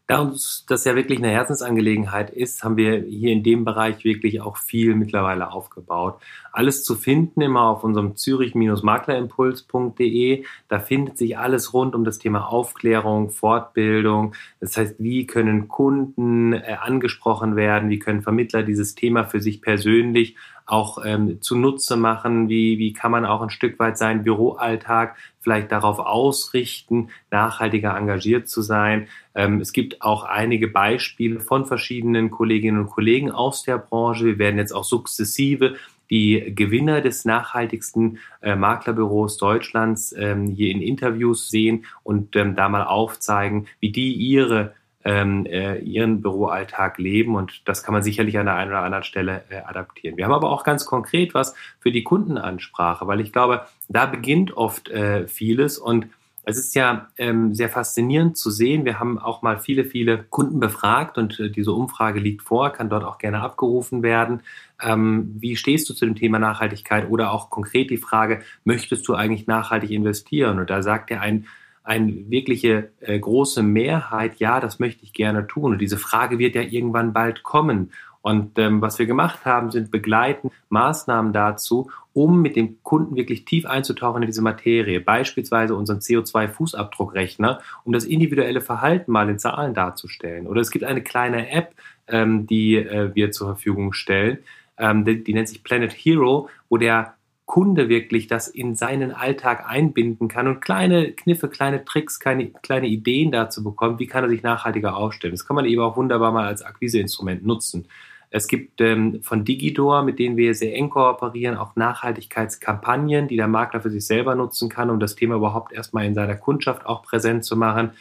Da 0.08 0.20
uns 0.20 0.64
das 0.68 0.84
ja 0.84 0.94
wirklich 0.94 1.18
eine 1.18 1.30
Herzensangelegenheit 1.30 2.30
ist, 2.30 2.62
haben 2.62 2.76
wir 2.76 3.02
hier 3.02 3.32
in 3.32 3.42
dem 3.42 3.64
Bereich 3.64 4.04
wirklich 4.04 4.40
auch 4.40 4.56
viel 4.56 4.94
mittlerweile 4.94 5.50
aufgebaut. 5.50 6.22
Alles 6.52 6.84
zu 6.84 6.94
finden 6.94 7.40
immer 7.40 7.62
auf 7.62 7.82
unserem 7.82 8.14
zürich-maklerimpuls.de. 8.14 10.44
Da 10.68 10.78
findet 10.78 11.18
sich 11.18 11.36
alles 11.36 11.74
rund 11.74 11.96
um 11.96 12.04
das 12.04 12.18
Thema 12.18 12.46
Aufklärung, 12.46 13.30
Fortbildung. 13.30 14.36
Das 14.60 14.76
heißt, 14.76 14.94
wie 15.00 15.26
können 15.26 15.66
Kunden 15.66 16.52
äh, 16.52 16.76
angesprochen 16.80 17.56
werden? 17.56 17.90
Wie 17.90 17.98
können 17.98 18.22
Vermittler 18.22 18.62
dieses 18.62 18.94
Thema 18.94 19.24
für 19.24 19.40
sich 19.40 19.60
persönlich 19.60 20.36
auch 20.66 21.04
ähm, 21.04 21.40
zunutze 21.40 21.96
machen? 21.96 22.48
Wie, 22.48 22.78
wie 22.78 22.92
kann 22.92 23.12
man 23.12 23.24
auch 23.24 23.40
ein 23.40 23.50
Stück 23.50 23.78
weit 23.78 23.96
seinen 23.96 24.24
Büroalltag 24.24 25.16
vielleicht 25.40 25.72
darauf 25.72 25.98
ausrichten, 25.98 27.10
nachhaltiger 27.30 27.96
engagiert 27.96 28.48
zu 28.48 28.62
sein? 28.62 29.08
Ähm, 29.34 29.60
es 29.60 29.72
gibt 29.72 30.02
auch 30.02 30.24
einige 30.24 30.68
Beispiele 30.68 31.40
von 31.40 31.66
verschiedenen 31.66 32.30
Kolleginnen 32.30 32.80
und 32.80 32.90
Kollegen 32.90 33.30
aus 33.30 33.62
der 33.62 33.78
Branche. 33.78 34.26
Wir 34.26 34.38
werden 34.38 34.58
jetzt 34.58 34.72
auch 34.72 34.84
sukzessive 34.84 35.76
die 36.10 36.52
Gewinner 36.54 37.00
des 37.00 37.24
nachhaltigsten 37.24 38.18
äh, 38.40 38.54
Maklerbüros 38.54 39.38
Deutschlands 39.38 40.14
ähm, 40.16 40.46
hier 40.48 40.70
in 40.70 40.82
Interviews 40.82 41.48
sehen 41.48 41.84
und 42.02 42.36
ähm, 42.36 42.54
da 42.54 42.68
mal 42.68 42.84
aufzeigen, 42.84 43.66
wie 43.80 43.90
die 43.90 44.12
ihre 44.12 44.74
ähm, 45.06 45.46
äh, 45.46 45.78
ihren 45.78 46.20
Büroalltag 46.20 46.98
leben 46.98 47.36
und 47.36 47.68
das 47.68 47.84
kann 47.84 47.94
man 47.94 48.02
sicherlich 48.02 48.36
an 48.38 48.46
der 48.46 48.56
einen 48.56 48.72
oder 48.72 48.82
anderen 48.82 49.04
Stelle 49.04 49.44
äh, 49.50 49.58
adaptieren. 49.58 50.16
Wir 50.16 50.24
haben 50.24 50.32
aber 50.32 50.50
auch 50.50 50.64
ganz 50.64 50.84
konkret 50.84 51.32
was 51.32 51.54
für 51.78 51.92
die 51.92 52.02
Kundenansprache, 52.02 53.06
weil 53.06 53.20
ich 53.20 53.32
glaube, 53.32 53.62
da 53.88 54.06
beginnt 54.06 54.56
oft 54.56 54.88
äh, 54.88 55.28
vieles 55.28 55.78
und 55.78 56.08
es 56.48 56.58
ist 56.58 56.74
ja 56.74 57.08
ähm, 57.18 57.54
sehr 57.54 57.68
faszinierend 57.68 58.36
zu 58.36 58.50
sehen. 58.50 58.84
Wir 58.84 58.98
haben 58.98 59.18
auch 59.18 59.42
mal 59.42 59.58
viele, 59.58 59.84
viele 59.84 60.24
Kunden 60.24 60.58
befragt 60.58 61.18
und 61.18 61.38
äh, 61.38 61.50
diese 61.50 61.72
Umfrage 61.72 62.18
liegt 62.18 62.42
vor, 62.42 62.70
kann 62.70 62.88
dort 62.88 63.04
auch 63.04 63.18
gerne 63.18 63.40
abgerufen 63.40 64.02
werden. 64.02 64.42
Ähm, 64.82 65.36
wie 65.38 65.56
stehst 65.56 65.88
du 65.88 65.94
zu 65.94 66.04
dem 66.04 66.16
Thema 66.16 66.40
Nachhaltigkeit 66.40 67.08
oder 67.10 67.32
auch 67.32 67.50
konkret 67.50 67.90
die 67.90 67.96
Frage, 67.96 68.42
möchtest 68.64 69.06
du 69.06 69.14
eigentlich 69.14 69.46
nachhaltig 69.46 69.90
investieren? 69.90 70.58
Und 70.58 70.70
da 70.70 70.82
sagt 70.82 71.10
ja 71.10 71.20
ein 71.20 71.46
eine 71.86 72.28
wirkliche 72.28 72.90
äh, 73.00 73.18
große 73.18 73.62
Mehrheit, 73.62 74.40
ja, 74.40 74.58
das 74.58 74.80
möchte 74.80 75.04
ich 75.04 75.12
gerne 75.12 75.46
tun. 75.46 75.72
Und 75.72 75.78
diese 75.78 75.98
Frage 75.98 76.38
wird 76.38 76.56
ja 76.56 76.62
irgendwann 76.62 77.12
bald 77.12 77.44
kommen. 77.44 77.92
Und 78.22 78.58
ähm, 78.58 78.80
was 78.82 78.98
wir 78.98 79.06
gemacht 79.06 79.44
haben, 79.44 79.70
sind 79.70 79.92
begleitend 79.92 80.52
Maßnahmen 80.68 81.32
dazu, 81.32 81.92
um 82.12 82.42
mit 82.42 82.56
dem 82.56 82.82
Kunden 82.82 83.14
wirklich 83.14 83.44
tief 83.44 83.66
einzutauchen 83.66 84.22
in 84.22 84.26
diese 84.26 84.42
Materie. 84.42 85.00
Beispielsweise 85.00 85.76
unseren 85.76 86.00
CO2-Fußabdruckrechner, 86.00 87.60
um 87.84 87.92
das 87.92 88.04
individuelle 88.04 88.60
Verhalten 88.60 89.12
mal 89.12 89.30
in 89.30 89.38
Zahlen 89.38 89.72
darzustellen. 89.72 90.48
Oder 90.48 90.62
es 90.62 90.72
gibt 90.72 90.84
eine 90.84 91.02
kleine 91.02 91.50
App, 91.50 91.76
ähm, 92.08 92.48
die 92.48 92.74
äh, 92.74 93.14
wir 93.14 93.30
zur 93.30 93.46
Verfügung 93.46 93.92
stellen. 93.92 94.38
Ähm, 94.76 95.04
die, 95.04 95.22
die 95.22 95.32
nennt 95.32 95.48
sich 95.48 95.62
Planet 95.62 95.92
Hero, 95.92 96.48
wo 96.68 96.78
der 96.78 97.15
Kunde 97.46 97.88
wirklich 97.88 98.26
das 98.26 98.48
in 98.48 98.74
seinen 98.74 99.12
Alltag 99.12 99.64
einbinden 99.68 100.26
kann 100.28 100.48
und 100.48 100.60
kleine 100.60 101.12
Kniffe, 101.12 101.48
kleine 101.48 101.84
Tricks, 101.84 102.18
kleine, 102.18 102.50
kleine 102.50 102.88
Ideen 102.88 103.30
dazu 103.30 103.62
bekommt, 103.62 104.00
wie 104.00 104.08
kann 104.08 104.24
er 104.24 104.30
sich 104.30 104.42
nachhaltiger 104.42 104.96
aufstellen. 104.96 105.32
Das 105.32 105.46
kann 105.46 105.54
man 105.54 105.64
eben 105.64 105.80
auch 105.80 105.96
wunderbar 105.96 106.32
mal 106.32 106.46
als 106.46 106.62
Akquiseinstrument 106.62 107.46
nutzen. 107.46 107.86
Es 108.30 108.48
gibt 108.48 108.80
ähm, 108.80 109.22
von 109.22 109.44
Digidor, 109.44 110.02
mit 110.02 110.18
denen 110.18 110.36
wir 110.36 110.54
sehr 110.54 110.74
eng 110.74 110.90
kooperieren, 110.90 111.56
auch 111.56 111.76
Nachhaltigkeitskampagnen, 111.76 113.28
die 113.28 113.36
der 113.36 113.48
Makler 113.48 113.80
für 113.80 113.90
sich 113.90 114.04
selber 114.04 114.34
nutzen 114.34 114.68
kann, 114.68 114.90
um 114.90 114.98
das 114.98 115.14
Thema 115.14 115.36
überhaupt 115.36 115.72
erstmal 115.72 116.04
in 116.04 116.14
seiner 116.14 116.34
Kundschaft 116.34 116.84
auch 116.84 117.02
präsent 117.02 117.44
zu 117.44 117.56
machen. 117.56 117.92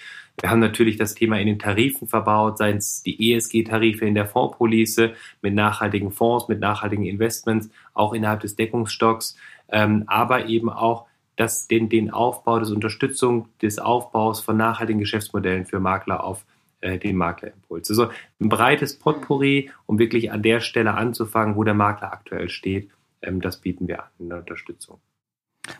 Wir 0.42 0.50
haben 0.50 0.60
natürlich 0.60 0.98
das 0.98 1.16
Thema 1.16 1.40
in 1.40 1.48
den 1.48 1.60
Tarifen 1.60 2.08
verbaut, 2.08 2.58
seien 2.58 2.78
es 2.78 3.02
die 3.04 3.34
ESG-Tarife 3.34 4.06
in 4.06 4.16
der 4.16 4.26
Fondspolice 4.26 5.14
mit 5.42 5.54
nachhaltigen 5.54 6.12
Fonds, 6.12 6.48
mit 6.48 6.60
nachhaltigen 6.60 7.06
Investments, 7.06 7.70
auch 7.94 8.14
innerhalb 8.14 8.42
des 8.42 8.56
Deckungsstocks, 8.56 9.38
ähm, 9.70 10.04
aber 10.08 10.48
eben 10.48 10.70
auch 10.70 11.08
das, 11.38 11.68
den, 11.68 11.90
den 11.90 12.12
Aufbau, 12.12 12.60
das 12.60 12.72
Unterstützung 12.72 13.50
des 13.62 13.80
Aufbaus 13.80 14.42
von 14.42 14.58
nachhaltigen 14.58 15.00
Geschäftsmodellen 15.00 15.66
für 15.66 15.80
Makler 15.80 16.24
auf 16.24 16.46
äh, 16.82 16.98
den 16.98 17.16
Maklerimpuls. 17.16 17.90
Also 17.90 18.10
ein 18.40 18.50
breites 18.50 19.00
Potpourri, 19.00 19.72
um 19.86 20.00
wirklich 20.00 20.32
an 20.32 20.44
der 20.44 20.60
Stelle 20.60 20.94
anzufangen, 20.94 21.56
wo 21.56 21.64
der 21.64 21.74
Makler 21.74 22.14
aktuell 22.14 22.50
steht. 22.50 22.90
Ähm, 23.22 23.42
das 23.42 23.62
bieten 23.62 23.88
wir 23.88 24.04
an 24.04 24.10
in 24.20 24.30
der 24.30 24.40
Unterstützung. 24.40 25.00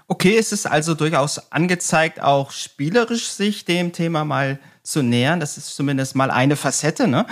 Okay, 0.08 0.38
es 0.38 0.52
ist 0.52 0.66
also 0.66 0.94
durchaus 0.94 1.52
angezeigt, 1.52 2.22
auch 2.22 2.52
spielerisch 2.52 3.28
sich 3.28 3.66
dem 3.66 3.92
Thema 3.92 4.26
mal 4.26 4.60
zu 4.84 5.02
nähern. 5.02 5.40
Das 5.40 5.58
ist 5.58 5.76
zumindest 5.76 6.16
mal 6.16 6.32
eine 6.32 6.56
Facette. 6.56 7.08
Ne? 7.08 7.26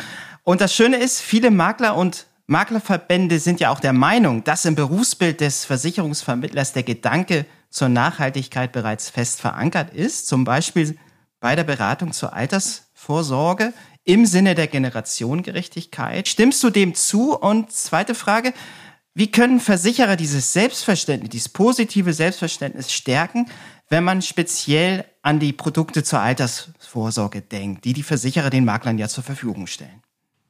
Und 0.44 0.62
das 0.62 0.76
Schöne 0.76 0.98
ist, 0.98 1.22
viele 1.22 1.52
Makler 1.52 1.96
und 1.96 2.26
Maklerverbände 2.48 3.40
sind 3.40 3.60
ja 3.60 3.70
auch 3.70 3.80
der 3.80 3.94
Meinung, 3.94 4.44
dass 4.44 4.66
im 4.66 4.76
Berufsbild 4.76 5.40
des 5.40 5.66
Versicherungsvermittlers 5.66 6.74
der 6.74 6.84
Gedanke 6.84 7.46
zur 7.70 7.90
Nachhaltigkeit 7.90 8.72
bereits 8.72 9.10
fest 9.10 9.40
verankert 9.40 9.94
ist, 9.94 10.28
zum 10.28 10.44
Beispiel 10.44 10.98
bei 11.40 11.56
der 11.56 11.64
Beratung 11.64 12.12
zur 12.12 12.34
Altersvorsorge 12.34 13.74
im 14.04 14.26
Sinne 14.26 14.56
der 14.56 14.68
Generationengerechtigkeit. 14.68 16.28
Stimmst 16.28 16.62
du 16.64 16.70
dem 16.70 16.94
zu? 16.94 17.38
Und 17.38 17.72
zweite 17.72 18.16
Frage, 18.16 18.54
wie 19.16 19.30
können 19.30 19.60
Versicherer 19.60 20.16
dieses 20.16 20.54
Selbstverständnis, 20.54 21.30
dieses 21.30 21.50
positive 21.50 22.14
Selbstverständnis 22.14 22.92
stärken, 22.92 23.46
wenn 23.90 24.04
man 24.04 24.22
speziell 24.22 25.06
an 25.22 25.40
die 25.40 25.54
Produkte 25.54 26.04
zur 26.04 26.20
Altersvorsorge 26.20 27.42
denkt, 27.42 27.86
die 27.86 27.94
die 27.94 28.04
Versicherer 28.04 28.50
den 28.50 28.66
Maklern 28.66 28.98
ja 28.98 29.08
zur 29.08 29.24
Verfügung 29.24 29.68
stellen? 29.68 30.02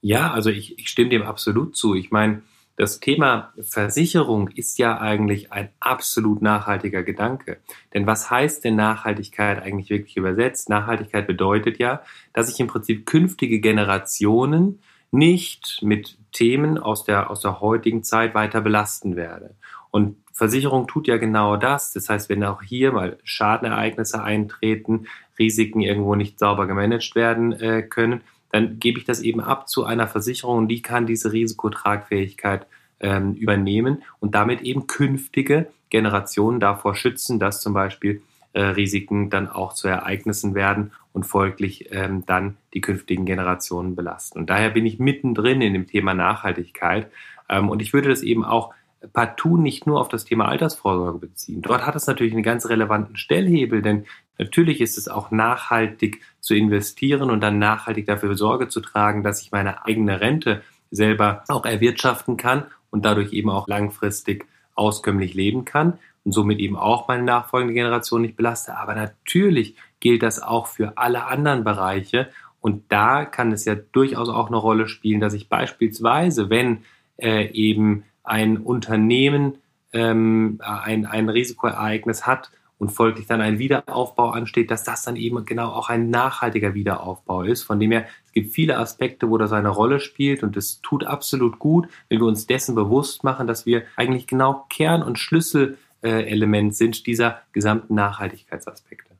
Ja, 0.02 0.32
also 0.32 0.50
ich, 0.50 0.80
ich 0.80 0.90
stimme 0.90 1.10
dem 1.10 1.24
absolut 1.24 1.76
zu. 1.76 1.96
Ich 1.96 2.12
meine, 2.12 2.42
das 2.76 3.00
Thema 3.00 3.54
Versicherung 3.60 4.48
ist 4.48 4.80
ja 4.80 5.00
eigentlich 5.00 5.52
ein 5.52 5.70
absolut 5.80 6.42
nachhaltiger 6.42 7.04
Gedanke. 7.04 7.60
Denn 7.94 8.08
was 8.08 8.32
heißt 8.32 8.64
denn 8.64 8.76
Nachhaltigkeit 8.76 9.62
eigentlich 9.62 9.90
wirklich 9.90 10.18
übersetzt? 10.18 10.70
Nachhaltigkeit 10.70 11.28
bedeutet 11.28 11.78
ja, 11.78 12.02
dass 12.34 12.50
ich 12.50 12.60
im 12.60 12.68
Prinzip 12.68 13.06
künftige 13.06 13.60
Generationen 13.60 14.80
nicht 15.14 15.80
mit 15.82 16.18
Themen 16.32 16.78
aus 16.78 17.04
der, 17.04 17.30
aus 17.30 17.42
der 17.42 17.62
heutigen 17.62 18.04
Zeit 18.04 18.34
weiter 18.34 18.62
belasten 18.62 19.16
werde. 19.16 19.56
Und 19.92 20.18
Versicherung 20.34 20.88
tut 20.88 21.08
ja 21.08 21.18
genau 21.18 21.56
das. 21.56 21.94
Das 21.94 22.10
heißt, 22.10 22.30
wenn 22.30 22.44
auch 22.44 22.64
hier 22.64 22.92
mal 22.92 23.20
Schadenereignisse 23.24 24.24
eintreten, 24.24 25.06
Risiken 25.38 25.82
irgendwo 25.82 26.16
nicht 26.16 26.40
sauber 26.40 26.66
gemanagt 26.66 27.16
werden 27.16 27.54
äh, 27.54 27.84
können, 27.84 28.22
dann 28.52 28.80
gebe 28.80 29.00
ich 29.00 29.06
das 29.06 29.22
eben 29.22 29.40
ab 29.40 29.70
zu 29.70 29.84
einer 29.86 30.08
Versicherung 30.08 30.60
und 30.60 30.68
die 30.68 30.82
kann 30.82 31.06
diese 31.06 31.32
Risikotragfähigkeit 31.32 32.66
ähm, 33.00 33.34
übernehmen 33.34 34.02
und 34.20 34.34
damit 34.34 34.62
eben 34.62 34.88
künftige 34.88 35.68
Generationen 35.90 36.60
davor 36.60 36.96
schützen, 36.96 37.40
dass 37.40 37.62
zum 37.62 37.74
Beispiel 37.74 38.22
äh, 38.54 38.62
Risiken 38.62 39.30
dann 39.30 39.48
auch 39.48 39.74
zu 39.74 39.88
Ereignissen 39.88 40.56
werden 40.56 40.92
und 41.14 41.26
folglich 41.26 41.90
ähm, 41.92 42.26
dann 42.26 42.58
die 42.74 42.82
künftigen 42.82 43.26
Generationen 43.26 43.96
belasten. 43.96 44.40
Und 44.40 44.50
daher 44.50 44.72
bin 44.72 44.86
ich 44.86 45.00
mittendrin 45.00 45.62
in 45.62 45.74
dem 45.74 45.88
Thema 45.88 46.14
Nachhaltigkeit. 46.14 47.10
Ähm, 47.50 47.70
und 47.70 47.82
ich 47.82 47.94
würde 47.94 48.10
das 48.10 48.24
eben 48.24 48.44
auch 48.44 48.74
partout 49.14 49.58
nicht 49.58 49.86
nur 49.86 50.00
auf 50.00 50.10
das 50.10 50.26
Thema 50.26 50.48
Altersvorsorge 50.48 51.20
beziehen. 51.20 51.62
Dort 51.62 51.86
hat 51.86 51.96
es 51.96 52.08
natürlich 52.08 52.34
einen 52.34 52.44
ganz 52.44 52.68
relevanten 52.68 53.18
Stellhebel, 53.18 53.82
denn 53.82 54.06
natürlich 54.38 54.82
ist 54.82 54.98
es 54.98 55.08
auch 55.08 55.30
nachhaltig 55.30 56.22
zu 56.40 56.56
investieren 56.56 57.30
und 57.30 57.42
dann 57.42 57.60
nachhaltig 57.60 58.06
dafür 58.06 58.36
Sorge 58.36 58.70
zu 58.70 58.80
tragen, 58.82 59.24
dass 59.24 59.42
ich 59.42 59.52
meine 59.52 59.86
eigene 59.86 60.22
Rente 60.22 60.62
selber 60.90 61.44
auch 61.48 61.66
erwirtschaften 61.66 62.38
kann 62.38 62.66
und 62.92 63.06
dadurch 63.06 63.34
eben 63.34 63.50
auch 63.50 63.68
langfristig 63.68 64.46
auskömmlich 64.76 65.34
leben 65.34 65.66
kann 65.66 66.00
und 66.24 66.32
somit 66.32 66.60
eben 66.60 66.78
auch 66.78 67.08
meine 67.08 67.24
nachfolgende 67.24 67.74
Generation 67.74 68.22
nicht 68.22 68.38
belaste. 68.38 68.78
Aber 68.78 68.96
natürlich 68.96 69.76
gilt 70.04 70.22
das 70.22 70.42
auch 70.44 70.68
für 70.68 70.98
alle 70.98 71.28
anderen 71.28 71.64
Bereiche. 71.64 72.28
Und 72.60 72.92
da 72.92 73.24
kann 73.24 73.54
es 73.54 73.64
ja 73.64 73.76
durchaus 73.76 74.28
auch 74.28 74.48
eine 74.48 74.58
Rolle 74.58 74.90
spielen, 74.90 75.22
dass 75.22 75.34
ich 75.34 75.48
beispielsweise, 75.48 76.50
wenn 76.50 76.80
äh, 77.18 77.50
eben 77.54 78.04
ein 78.22 78.58
Unternehmen 78.58 79.60
ähm, 79.94 80.60
ein, 80.62 81.06
ein 81.06 81.30
Risikoereignis 81.30 82.28
hat 82.28 82.52
und 82.80 82.90
folglich 82.90 83.28
dann 83.28 83.40
ein 83.40 83.60
Wiederaufbau 83.60 84.32
ansteht, 84.32 84.72
dass 84.72 84.84
das 84.84 85.04
dann 85.04 85.16
eben 85.16 85.46
genau 85.46 85.70
auch 85.70 85.90
ein 85.90 86.10
nachhaltiger 86.10 86.74
Wiederaufbau 86.74 87.44
ist. 87.44 87.64
Von 87.64 87.80
dem 87.80 87.92
her, 87.92 88.06
es 88.26 88.34
gibt 88.34 88.54
viele 88.54 88.78
Aspekte, 88.78 89.30
wo 89.30 89.38
das 89.38 89.54
eine 89.54 89.70
Rolle 89.70 90.02
spielt 90.02 90.44
und 90.44 90.58
es 90.58 90.82
tut 90.82 91.06
absolut 91.06 91.60
gut, 91.60 91.88
wenn 92.10 92.20
wir 92.20 92.28
uns 92.28 92.46
dessen 92.46 92.76
bewusst 92.76 93.24
machen, 93.24 93.48
dass 93.48 93.66
wir 93.66 93.84
eigentlich 93.96 94.28
genau 94.28 94.66
Kern- 94.70 95.04
und 95.04 95.18
Schlüsselelement 95.18 96.76
sind 96.76 97.08
dieser 97.08 97.42
gesamten 97.54 97.96
Nachhaltigkeitsaspekte. 97.96 99.13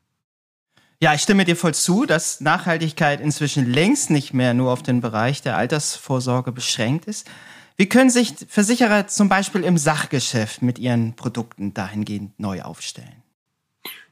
Ja, 1.04 1.12
ich 1.12 1.20
stimme 1.20 1.44
dir 1.44 1.54
voll 1.54 1.74
zu, 1.74 2.06
dass 2.06 2.40
Nachhaltigkeit 2.40 3.20
inzwischen 3.20 3.70
längst 3.70 4.08
nicht 4.08 4.32
mehr 4.32 4.54
nur 4.54 4.72
auf 4.72 4.82
den 4.82 5.02
Bereich 5.02 5.42
der 5.42 5.54
Altersvorsorge 5.54 6.50
beschränkt 6.50 7.04
ist. 7.04 7.30
Wie 7.76 7.90
können 7.90 8.08
sich 8.08 8.32
Versicherer 8.48 9.06
zum 9.06 9.28
Beispiel 9.28 9.64
im 9.64 9.76
Sachgeschäft 9.76 10.62
mit 10.62 10.78
ihren 10.78 11.14
Produkten 11.14 11.74
dahingehend 11.74 12.40
neu 12.40 12.62
aufstellen? 12.62 13.22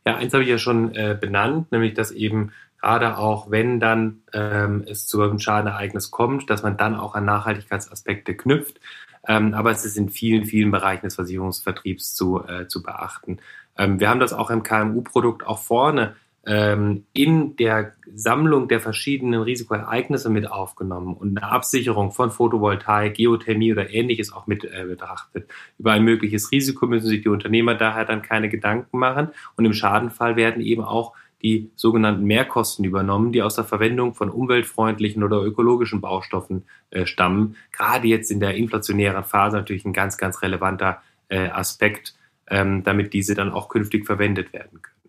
Ja, 0.05 0.17
eins 0.17 0.35
habe 0.35 0.43
ich 0.43 0.51
ja 0.51 0.59
schon 0.59 0.95
äh, 0.95 1.17
benannt, 1.19 1.73
nämlich 1.73 1.95
dass 1.95 2.11
eben 2.11 2.53
gerade 2.83 3.17
auch, 3.17 3.51
wenn 3.51 3.81
dann 3.81 4.21
ähm, 4.35 4.85
es 4.87 5.07
zu 5.07 5.23
einem 5.23 5.39
Schadenereignis 5.39 6.11
kommt, 6.11 6.51
dass 6.51 6.63
man 6.63 6.77
dann 6.77 6.95
auch 6.95 7.15
an 7.15 7.25
Nachhaltigkeitsaspekte 7.25 8.37
knüpft. 8.37 8.81
Ähm, 9.27 9.55
aber 9.55 9.71
es 9.71 9.87
ist 9.87 9.97
in 9.97 10.11
vielen, 10.11 10.45
vielen 10.45 10.71
Bereichen 10.71 11.07
des 11.07 11.15
Versicherungsvertriebs 11.15 12.13
zu, 12.13 12.45
äh, 12.47 12.69
zu 12.69 12.83
beachten. 12.83 13.39
Ähm, 13.79 13.99
wir 13.99 14.11
haben 14.11 14.21
das 14.21 14.35
auch 14.35 14.51
im 14.51 14.63
KMU-Produkt 14.63 15.47
auch 15.47 15.59
vorne 15.59 16.17
ähm, 16.47 17.05
in 17.13 17.57
der 17.57 17.93
Sammlung 18.15 18.69
der 18.69 18.81
verschiedenen 18.81 19.43
Risikoereignisse 19.43 20.29
mit 20.29 20.51
aufgenommen 20.51 21.15
und 21.15 21.39
eine 21.39 21.51
Absicherung 21.51 22.13
von 22.13 22.31
Photovoltaik, 22.31 23.15
Geothermie 23.15 23.73
oder 23.73 23.91
ähnliches 23.91 24.33
auch 24.33 24.47
mit 24.47 24.65
äh, 24.65 24.85
betrachtet. 24.85 25.49
Über 25.79 25.93
ein 25.93 26.03
mögliches 26.03 26.51
Risiko 26.51 26.87
müssen 26.87 27.07
sich 27.07 27.23
die 27.23 27.29
Unternehmer 27.29 27.75
daher 27.75 28.05
dann 28.05 28.23
keine 28.23 28.49
Gedanken 28.49 28.99
machen 28.99 29.29
und 29.57 29.65
im 29.65 29.73
Schadenfall 29.73 30.37
werden 30.37 30.63
eben 30.63 30.83
auch 30.83 31.13
die 31.43 31.71
sogenannten 31.75 32.25
Mehrkosten 32.25 32.85
übernommen, 32.85 33.33
die 33.33 33.43
aus 33.43 33.57
der 33.57 33.65
Verwendung 33.65 34.15
von 34.15 34.31
umweltfreundlichen 34.31 35.25
oder 35.25 35.43
ökologischen 35.43 36.01
Baustoffen 36.01 36.65
äh, 36.91 37.05
stammen. 37.05 37.57
Gerade 37.73 38.07
jetzt 38.07 38.31
in 38.31 38.41
der 38.41 38.55
inflationären 38.55 39.25
Phase 39.25 39.57
natürlich 39.57 39.85
ein 39.85 39.93
ganz, 39.93 40.19
ganz 40.19 40.41
relevanter 40.43 41.03
äh, 41.29 41.49
Aspekt, 41.49 42.15
ähm, 42.49 42.85
damit 42.85 43.13
diese 43.13 43.35
dann 43.35 43.51
auch 43.51 43.69
künftig 43.69 44.07
verwendet 44.07 44.53
werden 44.53 44.83
können. 44.83 45.02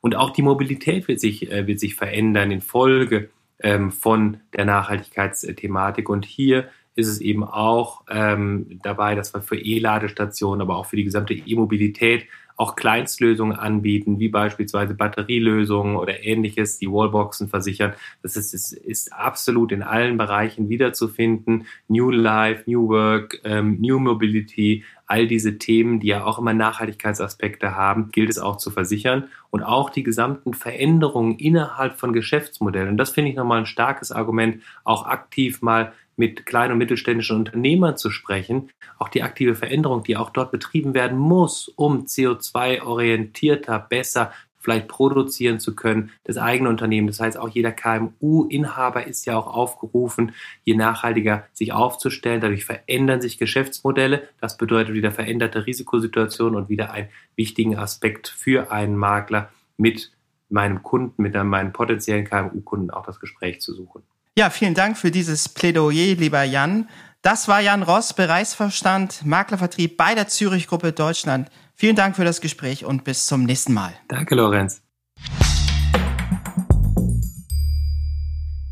Und 0.00 0.16
auch 0.16 0.30
die 0.30 0.42
Mobilität 0.42 1.08
wird 1.08 1.20
sich, 1.20 1.50
äh, 1.50 1.66
wird 1.66 1.80
sich 1.80 1.94
verändern 1.94 2.50
in 2.50 2.60
Folge 2.60 3.30
ähm, 3.62 3.90
von 3.90 4.38
der 4.54 4.64
Nachhaltigkeitsthematik. 4.64 6.08
Und 6.08 6.24
hier 6.24 6.68
ist 6.94 7.08
es 7.08 7.20
eben 7.20 7.44
auch 7.44 8.02
ähm, 8.08 8.80
dabei, 8.82 9.14
dass 9.14 9.34
wir 9.34 9.42
für 9.42 9.58
E-Ladestationen, 9.58 10.60
aber 10.60 10.76
auch 10.76 10.86
für 10.86 10.96
die 10.96 11.04
gesamte 11.04 11.34
E-Mobilität 11.34 12.26
auch 12.60 12.76
Kleinstlösungen 12.76 13.56
anbieten, 13.56 14.18
wie 14.18 14.28
beispielsweise 14.28 14.92
Batterielösungen 14.94 15.96
oder 15.96 16.24
ähnliches, 16.24 16.76
die 16.76 16.92
Wallboxen 16.92 17.48
versichern. 17.48 17.94
Das 18.22 18.36
ist, 18.36 18.52
ist, 18.52 18.72
ist 18.72 19.14
absolut 19.14 19.72
in 19.72 19.82
allen 19.82 20.18
Bereichen 20.18 20.68
wiederzufinden. 20.68 21.64
New 21.88 22.10
Life, 22.10 22.64
New 22.66 22.86
Work, 22.88 23.40
ähm, 23.44 23.78
New 23.80 23.98
Mobility, 23.98 24.84
all 25.06 25.26
diese 25.26 25.56
Themen, 25.56 26.00
die 26.00 26.08
ja 26.08 26.24
auch 26.24 26.38
immer 26.38 26.52
Nachhaltigkeitsaspekte 26.52 27.76
haben, 27.76 28.10
gilt 28.10 28.28
es 28.28 28.38
auch 28.38 28.58
zu 28.58 28.70
versichern. 28.70 29.30
Und 29.48 29.62
auch 29.62 29.88
die 29.88 30.02
gesamten 30.02 30.52
Veränderungen 30.52 31.38
innerhalb 31.38 31.98
von 31.98 32.12
Geschäftsmodellen. 32.12 32.90
Und 32.90 32.98
das 32.98 33.08
finde 33.08 33.30
ich 33.30 33.36
nochmal 33.36 33.60
ein 33.60 33.66
starkes 33.66 34.12
Argument, 34.12 34.62
auch 34.84 35.06
aktiv 35.06 35.62
mal 35.62 35.94
mit 36.20 36.44
kleinen 36.44 36.72
und 36.72 36.78
mittelständischen 36.78 37.38
Unternehmern 37.38 37.96
zu 37.96 38.10
sprechen, 38.10 38.68
auch 38.98 39.08
die 39.08 39.22
aktive 39.22 39.54
Veränderung, 39.54 40.02
die 40.02 40.18
auch 40.18 40.28
dort 40.28 40.52
betrieben 40.52 40.92
werden 40.92 41.16
muss, 41.16 41.68
um 41.68 42.04
CO2-orientierter, 42.04 43.78
besser 43.78 44.30
vielleicht 44.58 44.88
produzieren 44.88 45.58
zu 45.58 45.74
können, 45.74 46.10
das 46.24 46.36
eigene 46.36 46.68
Unternehmen. 46.68 47.06
Das 47.06 47.20
heißt, 47.20 47.38
auch 47.38 47.48
jeder 47.48 47.72
KMU-Inhaber 47.72 49.06
ist 49.06 49.24
ja 49.24 49.38
auch 49.38 49.46
aufgerufen, 49.46 50.32
je 50.64 50.74
nachhaltiger 50.74 51.46
sich 51.54 51.72
aufzustellen. 51.72 52.42
Dadurch 52.42 52.66
verändern 52.66 53.22
sich 53.22 53.38
Geschäftsmodelle. 53.38 54.28
Das 54.42 54.58
bedeutet 54.58 54.92
wieder 54.92 55.12
veränderte 55.12 55.64
Risikosituationen 55.64 56.54
und 56.54 56.68
wieder 56.68 56.90
einen 56.90 57.08
wichtigen 57.34 57.78
Aspekt 57.78 58.28
für 58.28 58.70
einen 58.70 58.96
Makler 58.96 59.48
mit 59.78 60.12
meinem 60.50 60.82
Kunden, 60.82 61.22
mit 61.22 61.32
meinen 61.32 61.72
potenziellen 61.72 62.26
KMU-Kunden 62.26 62.90
auch 62.90 63.06
das 63.06 63.20
Gespräch 63.20 63.62
zu 63.62 63.72
suchen. 63.72 64.02
Ja, 64.40 64.48
vielen 64.48 64.72
Dank 64.72 64.96
für 64.96 65.10
dieses 65.10 65.50
Plädoyer, 65.50 66.14
lieber 66.14 66.42
Jan. 66.44 66.88
Das 67.20 67.46
war 67.46 67.60
Jan 67.60 67.82
Ross, 67.82 68.14
Bereichsverstand, 68.14 69.26
Maklervertrieb 69.26 69.98
bei 69.98 70.14
der 70.14 70.28
Zürich 70.28 70.66
Gruppe 70.66 70.92
Deutschland. 70.92 71.50
Vielen 71.74 71.94
Dank 71.94 72.16
für 72.16 72.24
das 72.24 72.40
Gespräch 72.40 72.86
und 72.86 73.04
bis 73.04 73.26
zum 73.26 73.44
nächsten 73.44 73.74
Mal. 73.74 73.92
Danke, 74.08 74.34
Lorenz. 74.34 74.80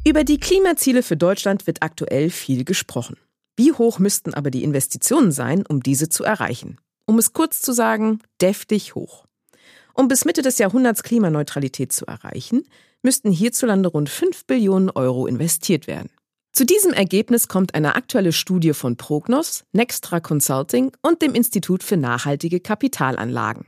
Über 0.06 0.24
die 0.24 0.40
Klimaziele 0.40 1.02
für 1.02 1.18
Deutschland 1.18 1.66
wird 1.66 1.82
aktuell 1.82 2.30
viel 2.30 2.64
gesprochen. 2.64 3.18
Wie 3.54 3.72
hoch 3.72 3.98
müssten 3.98 4.32
aber 4.32 4.50
die 4.50 4.64
Investitionen 4.64 5.32
sein, 5.32 5.66
um 5.68 5.82
diese 5.82 6.08
zu 6.08 6.24
erreichen? 6.24 6.78
Um 7.04 7.18
es 7.18 7.34
kurz 7.34 7.60
zu 7.60 7.74
sagen, 7.74 8.20
deftig 8.40 8.94
hoch. 8.94 9.27
Um 9.98 10.06
bis 10.06 10.24
Mitte 10.24 10.42
des 10.42 10.58
Jahrhunderts 10.58 11.02
Klimaneutralität 11.02 11.92
zu 11.92 12.06
erreichen, 12.06 12.62
müssten 13.02 13.32
hierzulande 13.32 13.88
rund 13.88 14.08
5 14.08 14.46
Billionen 14.46 14.90
Euro 14.90 15.26
investiert 15.26 15.86
werden. 15.86 16.10
Zu 16.52 16.64
diesem 16.64 16.92
Ergebnis 16.92 17.48
kommt 17.48 17.74
eine 17.74 17.96
aktuelle 17.96 18.32
Studie 18.32 18.74
von 18.74 18.96
Prognos, 18.96 19.64
Nextra 19.72 20.20
Consulting 20.20 20.92
und 21.02 21.20
dem 21.20 21.34
Institut 21.34 21.82
für 21.82 21.96
nachhaltige 21.96 22.60
Kapitalanlagen. 22.60 23.66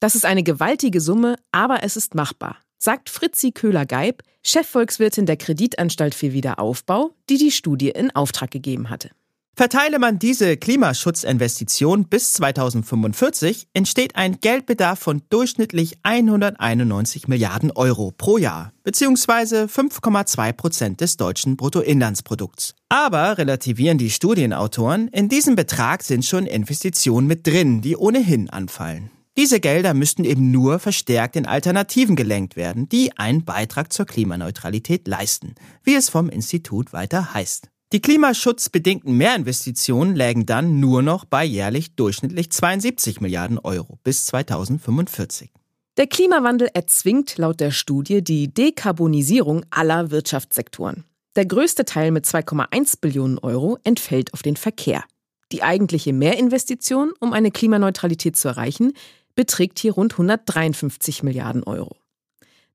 Das 0.00 0.14
ist 0.14 0.24
eine 0.24 0.42
gewaltige 0.42 1.00
Summe, 1.00 1.36
aber 1.52 1.82
es 1.82 1.96
ist 1.96 2.14
machbar 2.14 2.56
sagt 2.78 3.10
Fritzi 3.10 3.52
Köhler-Geib, 3.52 4.22
Chefvolkswirtin 4.44 5.26
der 5.26 5.36
Kreditanstalt 5.36 6.14
für 6.14 6.32
Wiederaufbau, 6.32 7.10
die 7.28 7.38
die 7.38 7.50
Studie 7.50 7.90
in 7.90 8.14
Auftrag 8.14 8.50
gegeben 8.50 8.90
hatte. 8.90 9.10
Verteile 9.58 9.98
man 9.98 10.18
diese 10.18 10.58
Klimaschutzinvestition 10.58 12.08
bis 12.08 12.34
2045, 12.34 13.68
entsteht 13.72 14.14
ein 14.14 14.38
Geldbedarf 14.42 14.98
von 14.98 15.22
durchschnittlich 15.30 15.96
191 16.02 17.26
Milliarden 17.26 17.70
Euro 17.70 18.12
pro 18.14 18.36
Jahr, 18.36 18.74
beziehungsweise 18.84 19.64
5,2 19.64 20.52
Prozent 20.52 21.00
des 21.00 21.16
deutschen 21.16 21.56
Bruttoinlandsprodukts. 21.56 22.74
Aber 22.90 23.38
relativieren 23.38 23.96
die 23.96 24.10
Studienautoren, 24.10 25.08
in 25.08 25.30
diesem 25.30 25.56
Betrag 25.56 26.02
sind 26.02 26.26
schon 26.26 26.44
Investitionen 26.44 27.26
mit 27.26 27.46
drin, 27.46 27.80
die 27.80 27.96
ohnehin 27.96 28.50
anfallen. 28.50 29.10
Diese 29.38 29.58
Gelder 29.58 29.94
müssten 29.94 30.24
eben 30.24 30.50
nur 30.50 30.78
verstärkt 30.80 31.34
in 31.34 31.46
Alternativen 31.46 32.14
gelenkt 32.14 32.56
werden, 32.56 32.90
die 32.90 33.16
einen 33.16 33.46
Beitrag 33.46 33.90
zur 33.90 34.04
Klimaneutralität 34.04 35.08
leisten, 35.08 35.54
wie 35.82 35.94
es 35.94 36.10
vom 36.10 36.28
Institut 36.28 36.92
weiter 36.92 37.32
heißt. 37.32 37.70
Die 37.92 38.00
klimaschutzbedingten 38.00 39.16
Mehrinvestitionen 39.16 40.16
lägen 40.16 40.44
dann 40.44 40.80
nur 40.80 41.02
noch 41.02 41.24
bei 41.24 41.44
jährlich 41.44 41.94
durchschnittlich 41.94 42.50
72 42.50 43.20
Milliarden 43.20 43.60
Euro 43.60 44.00
bis 44.02 44.24
2045. 44.26 45.52
Der 45.96 46.08
Klimawandel 46.08 46.68
erzwingt 46.74 47.38
laut 47.38 47.60
der 47.60 47.70
Studie 47.70 48.24
die 48.24 48.52
Dekarbonisierung 48.52 49.64
aller 49.70 50.10
Wirtschaftssektoren. 50.10 51.04
Der 51.36 51.46
größte 51.46 51.84
Teil 51.84 52.10
mit 52.10 52.26
2,1 52.26 53.00
Billionen 53.00 53.38
Euro 53.38 53.78
entfällt 53.84 54.34
auf 54.34 54.42
den 54.42 54.56
Verkehr. 54.56 55.04
Die 55.52 55.62
eigentliche 55.62 56.12
Mehrinvestition, 56.12 57.12
um 57.20 57.32
eine 57.32 57.52
Klimaneutralität 57.52 58.36
zu 58.36 58.48
erreichen, 58.48 58.94
beträgt 59.36 59.78
hier 59.78 59.92
rund 59.92 60.14
153 60.14 61.22
Milliarden 61.22 61.62
Euro. 61.62 61.96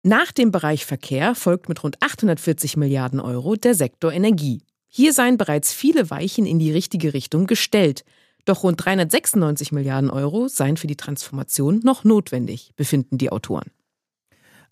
Nach 0.04 0.32
dem 0.32 0.52
Bereich 0.52 0.86
Verkehr 0.86 1.36
folgt 1.36 1.68
mit 1.68 1.84
rund 1.84 2.02
840 2.02 2.78
Milliarden 2.78 3.20
Euro 3.20 3.58
der 3.58 3.76
Sektor 3.76 4.14
Energie. 4.14 4.62
Hier 4.94 5.14
seien 5.14 5.38
bereits 5.38 5.72
viele 5.72 6.10
Weichen 6.10 6.46
in 6.46 6.60
die 6.60 6.74
richtige 6.74 7.14
Richtung 7.14 7.48
gestellt. 7.48 8.04
Doch 8.44 8.64
rund 8.64 8.84
396 8.84 9.72
Milliarden 9.72 10.10
Euro 10.10 10.50
seien 10.50 10.76
für 10.76 10.88
die 10.88 10.98
Transformation 10.98 11.80
noch 11.82 12.04
notwendig, 12.04 12.74
befinden 12.76 13.18
die 13.18 13.32
Autoren. 13.32 13.72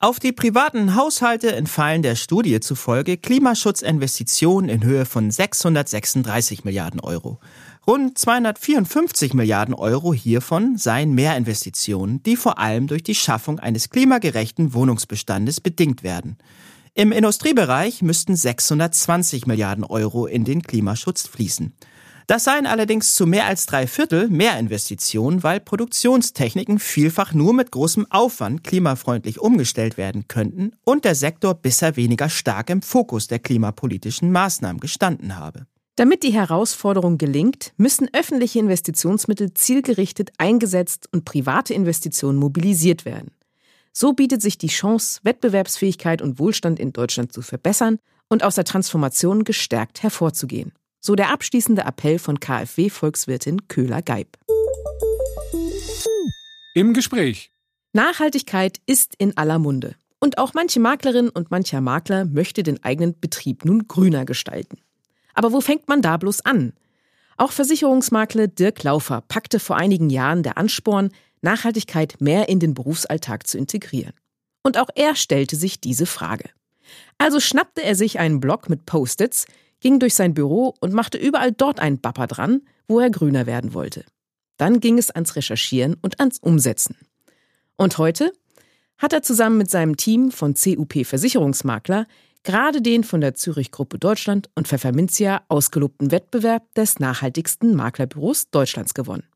Auf 0.01 0.19
die 0.19 0.33
privaten 0.33 0.95
Haushalte 0.95 1.53
entfallen 1.53 2.01
der 2.01 2.15
Studie 2.15 2.59
zufolge 2.59 3.15
Klimaschutzinvestitionen 3.15 4.69
in 4.69 4.83
Höhe 4.83 5.05
von 5.05 5.31
636 5.31 6.65
Milliarden 6.65 6.99
Euro. 6.99 7.39
Rund 7.87 8.17
254 8.17 9.33
Milliarden 9.33 9.73
Euro 9.73 10.13
hiervon 10.13 10.77
seien 10.77 11.13
Mehrinvestitionen, 11.13 12.21
die 12.23 12.35
vor 12.35 12.59
allem 12.59 12.87
durch 12.87 13.03
die 13.03 13.15
Schaffung 13.15 13.59
eines 13.59 13.89
klimagerechten 13.89 14.73
Wohnungsbestandes 14.73 15.61
bedingt 15.61 16.03
werden. 16.03 16.37
Im 16.99 17.13
Industriebereich 17.13 18.01
müssten 18.01 18.35
620 18.35 19.47
Milliarden 19.47 19.85
Euro 19.85 20.25
in 20.25 20.43
den 20.43 20.61
Klimaschutz 20.61 21.27
fließen. 21.27 21.73
Das 22.27 22.43
seien 22.43 22.65
allerdings 22.65 23.15
zu 23.15 23.25
mehr 23.25 23.45
als 23.45 23.67
drei 23.67 23.87
Viertel 23.87 24.27
Mehrinvestitionen, 24.27 25.41
weil 25.41 25.61
Produktionstechniken 25.61 26.77
vielfach 26.77 27.33
nur 27.33 27.53
mit 27.53 27.71
großem 27.71 28.05
Aufwand 28.09 28.65
klimafreundlich 28.65 29.39
umgestellt 29.39 29.95
werden 29.95 30.27
könnten 30.27 30.73
und 30.83 31.05
der 31.05 31.15
Sektor 31.15 31.53
bisher 31.53 31.95
weniger 31.95 32.27
stark 32.27 32.69
im 32.69 32.81
Fokus 32.81 33.27
der 33.27 33.39
klimapolitischen 33.39 34.33
Maßnahmen 34.33 34.81
gestanden 34.81 35.37
habe. 35.37 35.67
Damit 35.95 36.23
die 36.23 36.33
Herausforderung 36.33 37.17
gelingt, 37.17 37.71
müssen 37.77 38.09
öffentliche 38.11 38.59
Investitionsmittel 38.59 39.53
zielgerichtet 39.53 40.31
eingesetzt 40.37 41.07
und 41.13 41.23
private 41.23 41.73
Investitionen 41.73 42.39
mobilisiert 42.39 43.05
werden. 43.05 43.31
So 44.01 44.13
bietet 44.13 44.41
sich 44.41 44.57
die 44.57 44.67
Chance, 44.67 45.19
Wettbewerbsfähigkeit 45.23 46.21
und 46.21 46.39
Wohlstand 46.39 46.79
in 46.79 46.93
Deutschland 46.93 47.33
zu 47.33 47.41
verbessern 47.41 47.99
und 48.29 48.43
aus 48.43 48.55
der 48.55 48.63
Transformation 48.63 49.43
gestärkt 49.43 50.03
hervorzugehen. 50.03 50.71
So 51.01 51.15
der 51.15 51.33
abschließende 51.33 51.81
Appell 51.81 52.17
von 52.17 52.39
KfW-Volkswirtin 52.39 53.67
Köhler-Geib. 53.67 54.37
Im 56.75 56.93
Gespräch. 56.93 57.51
Nachhaltigkeit 57.91 58.79
ist 58.85 59.15
in 59.17 59.35
aller 59.35 59.59
Munde. 59.59 59.95
Und 60.21 60.37
auch 60.37 60.53
manche 60.53 60.79
Maklerin 60.79 61.27
und 61.27 61.51
mancher 61.51 61.81
Makler 61.81 62.23
möchte 62.23 62.63
den 62.63 62.81
eigenen 62.85 63.19
Betrieb 63.19 63.65
nun 63.65 63.89
grüner 63.89 64.23
gestalten. 64.23 64.77
Aber 65.33 65.51
wo 65.51 65.59
fängt 65.59 65.89
man 65.89 66.01
da 66.01 66.15
bloß 66.15 66.45
an? 66.45 66.71
Auch 67.35 67.51
Versicherungsmakler 67.51 68.47
Dirk 68.47 68.81
Laufer 68.83 69.23
packte 69.27 69.59
vor 69.59 69.75
einigen 69.75 70.09
Jahren 70.09 70.43
der 70.43 70.57
Ansporn, 70.57 71.09
Nachhaltigkeit 71.41 72.15
mehr 72.19 72.49
in 72.49 72.59
den 72.59 72.73
Berufsalltag 72.73 73.47
zu 73.47 73.57
integrieren. 73.57 74.13
Und 74.63 74.77
auch 74.77 74.89
er 74.95 75.15
stellte 75.15 75.55
sich 75.55 75.79
diese 75.79 76.05
Frage. 76.05 76.49
Also 77.17 77.39
schnappte 77.39 77.83
er 77.83 77.95
sich 77.95 78.19
einen 78.19 78.39
Block 78.39 78.69
mit 78.69 78.85
Post-its, 78.85 79.45
ging 79.79 79.99
durch 79.99 80.15
sein 80.15 80.33
Büro 80.33 80.75
und 80.79 80.93
machte 80.93 81.17
überall 81.17 81.51
dort 81.51 81.79
einen 81.79 81.99
Bapper 81.99 82.27
dran, 82.27 82.61
wo 82.87 82.99
er 82.99 83.09
grüner 83.09 83.45
werden 83.45 83.73
wollte. 83.73 84.03
Dann 84.57 84.79
ging 84.81 84.97
es 84.97 85.09
ans 85.09 85.35
Recherchieren 85.35 85.95
und 86.01 86.19
ans 86.19 86.39
Umsetzen. 86.39 86.97
Und 87.77 87.97
heute 87.97 88.33
hat 88.97 89.13
er 89.13 89.21
zusammen 89.21 89.57
mit 89.57 89.69
seinem 89.69 89.95
Team 89.95 90.31
von 90.31 90.53
CUP 90.53 91.05
Versicherungsmakler 91.05 92.05
gerade 92.43 92.81
den 92.81 93.03
von 93.03 93.21
der 93.21 93.35
Zürich 93.35 93.71
Gruppe 93.71 93.99
Deutschland 93.99 94.49
und 94.55 94.67
Pfefferminzia 94.67 95.43
ausgelobten 95.47 96.11
Wettbewerb 96.11 96.73
des 96.73 96.99
nachhaltigsten 96.99 97.75
Maklerbüros 97.75 98.49
Deutschlands 98.49 98.93
gewonnen. 98.93 99.28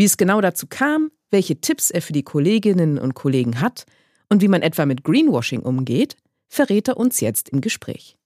Wie 0.00 0.04
es 0.04 0.16
genau 0.16 0.40
dazu 0.40 0.68
kam, 0.68 1.10
welche 1.32 1.60
Tipps 1.60 1.90
er 1.90 2.00
für 2.00 2.12
die 2.12 2.22
Kolleginnen 2.22 2.98
und 2.98 3.14
Kollegen 3.14 3.60
hat 3.60 3.84
und 4.28 4.40
wie 4.42 4.46
man 4.46 4.62
etwa 4.62 4.86
mit 4.86 5.02
Greenwashing 5.02 5.58
umgeht, 5.58 6.16
verrät 6.48 6.86
er 6.86 6.98
uns 6.98 7.18
jetzt 7.18 7.48
im 7.48 7.60
Gespräch. 7.60 8.16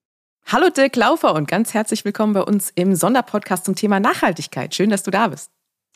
Hallo 0.44 0.68
Dirk 0.68 0.94
Laufer 0.96 1.34
und 1.34 1.48
ganz 1.48 1.72
herzlich 1.72 2.04
willkommen 2.04 2.34
bei 2.34 2.42
uns 2.42 2.70
im 2.74 2.94
Sonderpodcast 2.94 3.64
zum 3.64 3.74
Thema 3.74 4.00
Nachhaltigkeit. 4.00 4.74
Schön, 4.74 4.90
dass 4.90 5.02
du 5.02 5.10
da 5.10 5.28
bist. 5.28 5.50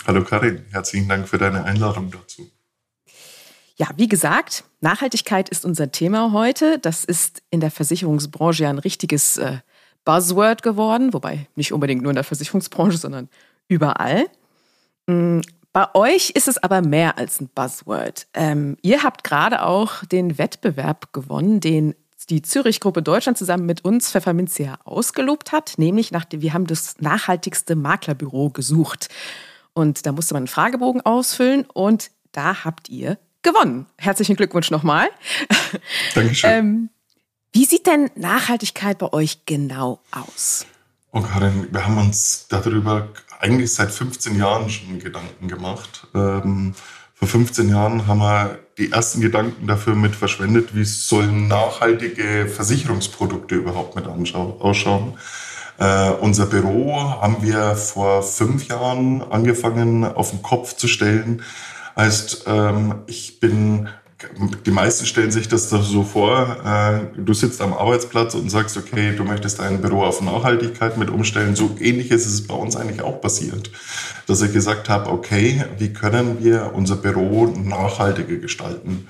Hallo 0.06 0.24
Karin, 0.24 0.64
herzlichen 0.70 1.10
Dank 1.10 1.28
für 1.28 1.36
deine 1.36 1.64
Einladung 1.64 2.10
dazu. 2.10 2.48
Ja, 3.76 3.88
wie 3.96 4.08
gesagt, 4.08 4.64
Nachhaltigkeit 4.80 5.50
ist 5.50 5.66
unser 5.66 5.92
Thema 5.92 6.32
heute. 6.32 6.78
Das 6.78 7.04
ist 7.04 7.42
in 7.50 7.60
der 7.60 7.70
Versicherungsbranche 7.70 8.62
ja 8.62 8.70
ein 8.70 8.78
richtiges 8.78 9.36
äh, 9.36 9.58
Buzzword 10.06 10.62
geworden, 10.62 11.12
wobei 11.12 11.48
nicht 11.54 11.74
unbedingt 11.74 12.00
nur 12.00 12.12
in 12.12 12.16
der 12.16 12.24
Versicherungsbranche, 12.24 12.96
sondern 12.96 13.28
überall. 13.68 14.24
Bei 15.76 15.94
euch 15.94 16.30
ist 16.30 16.48
es 16.48 16.56
aber 16.56 16.80
mehr 16.80 17.18
als 17.18 17.38
ein 17.38 17.50
Buzzword. 17.54 18.28
Ähm, 18.32 18.78
ihr 18.80 19.02
habt 19.02 19.24
gerade 19.24 19.60
auch 19.60 20.06
den 20.06 20.38
Wettbewerb 20.38 21.12
gewonnen, 21.12 21.60
den 21.60 21.94
die 22.30 22.40
Zürich-Gruppe 22.40 23.02
Deutschland 23.02 23.36
zusammen 23.36 23.66
mit 23.66 23.84
uns 23.84 24.10
Pfefferminzia 24.10 24.78
ausgelobt 24.84 25.52
hat, 25.52 25.74
nämlich 25.76 26.12
nach 26.12 26.24
wir 26.30 26.54
haben 26.54 26.66
das 26.66 26.98
nachhaltigste 27.00 27.76
Maklerbüro 27.76 28.48
gesucht. 28.48 29.10
Und 29.74 30.06
da 30.06 30.12
musste 30.12 30.32
man 30.32 30.44
einen 30.44 30.48
Fragebogen 30.48 31.02
ausfüllen 31.02 31.66
und 31.66 32.10
da 32.32 32.64
habt 32.64 32.88
ihr 32.88 33.18
gewonnen. 33.42 33.84
Herzlichen 33.98 34.36
Glückwunsch 34.36 34.70
nochmal. 34.70 35.10
Dankeschön. 36.14 36.50
ähm, 36.50 36.90
wie 37.52 37.66
sieht 37.66 37.86
denn 37.86 38.08
Nachhaltigkeit 38.14 38.96
bei 38.96 39.12
euch 39.12 39.44
genau 39.44 40.00
aus? 40.10 40.64
Oh 41.12 41.20
Karin, 41.20 41.68
wir 41.70 41.86
haben 41.86 41.98
uns 41.98 42.46
darüber 42.48 43.08
eigentlich 43.40 43.72
seit 43.72 43.90
15 43.90 44.38
Jahren 44.38 44.70
schon 44.70 44.98
Gedanken 44.98 45.48
gemacht. 45.48 46.06
Ähm, 46.14 46.74
vor 47.14 47.28
15 47.28 47.70
Jahren 47.70 48.06
haben 48.06 48.18
wir 48.18 48.58
die 48.76 48.92
ersten 48.92 49.20
Gedanken 49.20 49.66
dafür 49.66 49.94
mit 49.94 50.14
verschwendet, 50.14 50.74
wie 50.74 50.84
sollen 50.84 51.48
nachhaltige 51.48 52.46
Versicherungsprodukte 52.46 53.54
überhaupt 53.54 53.96
mit 53.96 54.06
ausschauen. 54.06 55.14
Äh, 55.78 56.10
unser 56.20 56.46
Büro 56.46 56.94
haben 57.20 57.42
wir 57.42 57.74
vor 57.74 58.22
fünf 58.22 58.68
Jahren 58.68 59.22
angefangen 59.22 60.04
auf 60.04 60.30
den 60.30 60.42
Kopf 60.42 60.74
zu 60.76 60.88
stellen. 60.88 61.42
Heißt, 61.96 62.44
ähm, 62.46 62.96
ich 63.06 63.40
bin 63.40 63.88
die 64.64 64.70
meisten 64.70 65.04
stellen 65.04 65.30
sich 65.30 65.48
das 65.48 65.68
so 65.68 66.02
vor, 66.02 66.56
äh, 66.64 67.20
du 67.20 67.34
sitzt 67.34 67.60
am 67.60 67.74
Arbeitsplatz 67.74 68.34
und 68.34 68.48
sagst, 68.50 68.76
okay, 68.78 69.14
du 69.14 69.24
möchtest 69.24 69.58
dein 69.58 69.82
Büro 69.82 70.04
auf 70.04 70.22
Nachhaltigkeit 70.22 70.96
mit 70.96 71.10
umstellen. 71.10 71.54
So 71.54 71.76
ähnlich 71.78 72.10
ist 72.10 72.26
es 72.26 72.46
bei 72.46 72.54
uns 72.54 72.76
eigentlich 72.76 73.02
auch 73.02 73.20
passiert, 73.20 73.70
dass 74.26 74.40
ich 74.40 74.52
gesagt 74.52 74.88
habe, 74.88 75.10
okay, 75.10 75.64
wie 75.78 75.92
können 75.92 76.42
wir 76.42 76.72
unser 76.74 76.96
Büro 76.96 77.46
nachhaltiger 77.46 78.36
gestalten? 78.36 79.06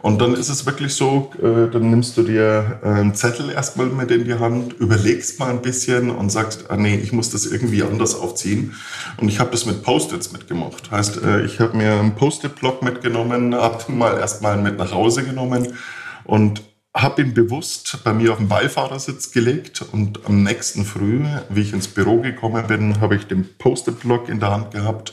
Und 0.00 0.20
dann 0.20 0.34
ist 0.34 0.48
es 0.48 0.66
wirklich 0.66 0.94
so, 0.94 1.32
äh, 1.38 1.70
dann 1.70 1.90
nimmst 1.90 2.16
du 2.16 2.22
dir 2.22 2.80
äh, 2.82 2.88
einen 2.88 3.14
Zettel 3.14 3.50
erstmal 3.50 3.86
mit 3.86 4.10
in 4.10 4.24
die 4.24 4.34
Hand, 4.34 4.74
überlegst 4.74 5.38
mal 5.38 5.50
ein 5.50 5.62
bisschen 5.62 6.10
und 6.10 6.30
sagst, 6.30 6.70
ah 6.70 6.76
nee, 6.76 6.96
ich 6.96 7.12
muss 7.12 7.30
das 7.30 7.46
irgendwie 7.46 7.82
anders 7.82 8.14
aufziehen. 8.14 8.74
Und 9.16 9.28
ich 9.28 9.40
habe 9.40 9.50
das 9.50 9.66
mit 9.66 9.82
Post-its 9.82 10.32
mitgemacht. 10.32 10.90
Heißt, 10.90 11.22
äh, 11.22 11.44
ich 11.44 11.60
habe 11.60 11.76
mir 11.76 11.94
einen 11.94 12.14
Post-it-Block 12.14 12.82
mitgenommen, 12.82 13.54
habe 13.54 13.82
den 13.84 13.98
mal 13.98 14.18
erstmal 14.18 14.56
mit 14.58 14.78
nach 14.78 14.92
Hause 14.92 15.24
genommen 15.24 15.72
und 16.24 16.62
habe 16.94 17.22
ihn 17.22 17.34
bewusst 17.34 17.98
bei 18.04 18.14
mir 18.14 18.32
auf 18.32 18.38
den 18.38 18.48
Beifahrersitz 18.48 19.30
gelegt 19.30 19.84
und 19.92 20.24
am 20.24 20.42
nächsten 20.42 20.84
Früh, 20.84 21.24
wie 21.50 21.60
ich 21.60 21.74
ins 21.74 21.88
Büro 21.88 22.20
gekommen 22.22 22.66
bin, 22.66 23.00
habe 23.00 23.16
ich 23.16 23.26
den 23.26 23.46
Post-it-Block 23.58 24.28
in 24.30 24.40
der 24.40 24.50
Hand 24.50 24.70
gehabt 24.70 25.12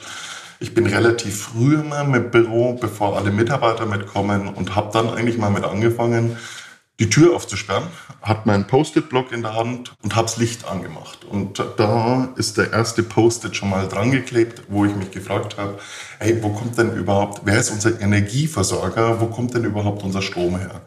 ich 0.64 0.74
bin 0.74 0.88
relativ 0.88 1.42
früh 1.42 1.76
immer 1.76 2.06
mit 2.06 2.32
Büro, 2.32 2.72
bevor 2.80 3.18
alle 3.18 3.32
Mitarbeiter 3.32 3.86
mitkommen 3.86 4.48
und 4.48 4.76
habe 4.76 4.92
dann 4.94 5.10
eigentlich 5.10 5.38
mal 5.38 5.50
mit 5.50 5.66
angefangen, 5.66 6.38
die 7.00 7.10
Tür 7.10 7.36
aufzusperren, 7.36 7.84
hat 8.22 8.46
meinen 8.46 8.66
Post-it-Block 8.66 9.34
in 9.34 9.42
der 9.42 9.56
Hand 9.56 9.94
und 10.04 10.16
habe 10.16 10.28
das 10.28 10.38
Licht 10.38 10.66
angemacht. 10.66 11.26
Und 11.26 11.62
da 11.76 12.30
ist 12.38 12.58
der 12.58 12.72
erste 12.72 13.04
Post-it 13.04 13.58
schon 13.58 13.72
mal 13.72 13.90
dran 13.90 14.12
geklebt, 14.12 14.62
wo 14.70 14.86
ich 14.86 14.96
mich 14.96 15.12
gefragt 15.12 15.58
habe, 15.58 15.80
hey, 16.20 16.42
wo 16.42 16.50
kommt 16.54 16.78
denn 16.78 16.96
überhaupt, 16.96 17.42
wer 17.44 17.60
ist 17.60 17.70
unser 17.70 18.00
Energieversorger, 18.00 19.20
wo 19.20 19.26
kommt 19.26 19.54
denn 19.54 19.66
überhaupt 19.66 20.02
unser 20.04 20.22
Strom 20.22 20.58
her? 20.58 20.80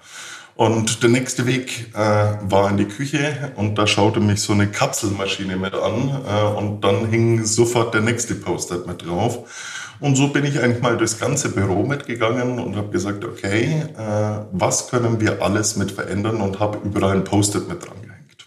Und 0.57 1.03
der 1.03 1.11
nächste 1.11 1.45
Weg 1.45 1.93
äh, 1.95 1.99
war 1.99 2.71
in 2.71 2.79
die 2.79 2.87
Küche 2.87 3.53
und 3.57 3.77
da 3.77 3.87
schaute 3.87 4.21
mich 4.21 4.41
so 4.41 4.55
eine 4.55 4.67
Kapselmaschine 4.67 5.57
mit 5.57 5.75
an 5.75 6.23
äh, 6.27 6.43
und 6.57 6.81
dann 6.81 7.11
hing 7.11 7.45
sofort 7.45 7.93
der 7.93 8.01
nächste 8.01 8.35
Post-it 8.35 8.87
mit 8.87 9.07
drauf. 9.07 9.93
Und 10.01 10.17
so 10.17 10.29
bin 10.29 10.47
ich 10.47 10.59
eigentlich 10.61 10.83
mal 10.83 10.97
durchs 10.97 11.19
ganze 11.19 11.51
Büro 11.51 11.83
mitgegangen 11.83 12.59
und 12.59 12.75
habe 12.75 12.89
gesagt, 12.89 13.25
okay, 13.25 13.85
äh, 13.99 14.47
was 14.51 14.89
können 14.89 15.21
wir 15.21 15.43
alles 15.43 15.77
mit 15.77 15.93
verändern 15.93 16.41
und 16.41 16.59
habe 16.59 16.79
überall 16.85 17.17
ein 17.17 17.25
Post-it 17.25 17.69
mit 17.69 17.87
dran 17.87 18.01
gehängt. 18.01 18.47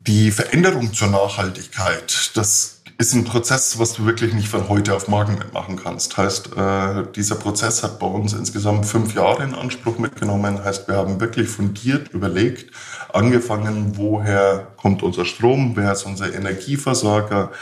Die 0.00 0.30
Veränderung 0.30 0.94
zur 0.94 1.08
Nachhaltigkeit, 1.08 2.30
das 2.34 2.77
ist 3.00 3.14
ein 3.14 3.22
Prozess, 3.22 3.78
was 3.78 3.92
du 3.92 4.06
wirklich 4.06 4.34
nicht 4.34 4.48
von 4.48 4.68
heute 4.68 4.92
auf 4.96 5.06
morgen 5.06 5.38
mitmachen 5.38 5.76
kannst. 5.76 6.16
Heißt, 6.16 6.56
äh, 6.56 7.04
dieser 7.14 7.36
Prozess 7.36 7.84
hat 7.84 8.00
bei 8.00 8.08
uns 8.08 8.32
insgesamt 8.32 8.86
fünf 8.86 9.14
Jahre 9.14 9.44
in 9.44 9.54
Anspruch 9.54 9.98
mitgenommen. 9.98 10.64
Heißt, 10.64 10.88
wir 10.88 10.96
haben 10.96 11.20
wirklich 11.20 11.48
fundiert 11.48 12.08
überlegt, 12.08 12.72
angefangen, 13.12 13.96
woher 13.96 14.66
kommt 14.76 15.04
unser 15.04 15.24
Strom, 15.24 15.76
wer 15.76 15.92
ist 15.92 16.06
unser 16.06 16.34
Energieversorger, 16.34 17.52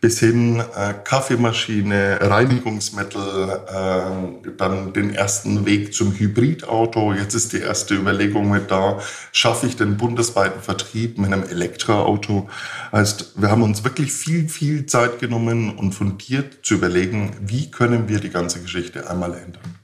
bis 0.00 0.20
hin 0.20 0.60
äh, 0.60 0.94
Kaffeemaschine, 1.04 2.18
Reinigungsmittel, 2.20 3.60
äh, 3.68 4.50
dann 4.56 4.92
den 4.92 5.14
ersten 5.14 5.66
Weg 5.66 5.94
zum 5.94 6.12
Hybridauto. 6.12 7.12
Jetzt 7.12 7.34
ist 7.34 7.52
die 7.52 7.60
erste 7.60 7.94
Überlegung 7.94 8.50
mit 8.50 8.70
da, 8.70 9.00
schaffe 9.32 9.66
ich 9.66 9.76
den 9.76 9.96
bundesweiten 9.96 10.60
Vertrieb 10.60 11.18
mit 11.18 11.32
einem 11.32 11.44
Elektroauto? 11.44 12.48
Heißt, 12.92 13.40
wir 13.40 13.50
haben 13.50 13.62
uns 13.62 13.84
wirklich 13.84 14.12
viel, 14.12 14.48
viel 14.48 14.86
Zeit 14.86 15.18
genommen 15.18 15.76
und 15.76 15.92
fundiert 15.92 16.64
zu 16.64 16.74
überlegen, 16.74 17.36
wie 17.40 17.70
können 17.70 18.08
wir 18.08 18.20
die 18.20 18.30
ganze 18.30 18.60
Geschichte 18.60 19.08
einmal 19.10 19.34
ändern. 19.34 19.78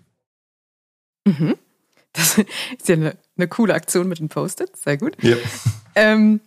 Mhm. 1.25 1.57
Das 2.12 2.38
ist 2.79 2.88
ja 2.88 2.94
eine, 2.94 3.16
eine 3.37 3.48
coole 3.48 3.75
Aktion 3.75 4.09
mit 4.09 4.18
den 4.18 4.29
Post-its, 4.29 4.83
sehr 4.83 4.98
gut. 4.98 5.16
Ja. 5.22 5.37
Ähm, 5.94 6.40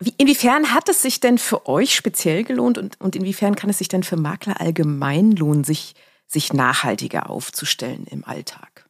wie, 0.00 0.14
inwiefern 0.18 0.74
hat 0.74 0.88
es 0.88 1.02
sich 1.02 1.20
denn 1.20 1.38
für 1.38 1.66
euch 1.66 1.94
speziell 1.94 2.44
gelohnt 2.44 2.78
und, 2.78 3.00
und 3.00 3.16
inwiefern 3.16 3.54
kann 3.54 3.70
es 3.70 3.78
sich 3.78 3.88
denn 3.88 4.02
für 4.02 4.16
Makler 4.16 4.60
allgemein 4.60 5.32
lohnen, 5.32 5.64
sich, 5.64 5.94
sich 6.26 6.52
nachhaltiger 6.52 7.30
aufzustellen 7.30 8.06
im 8.10 8.24
Alltag? 8.24 8.84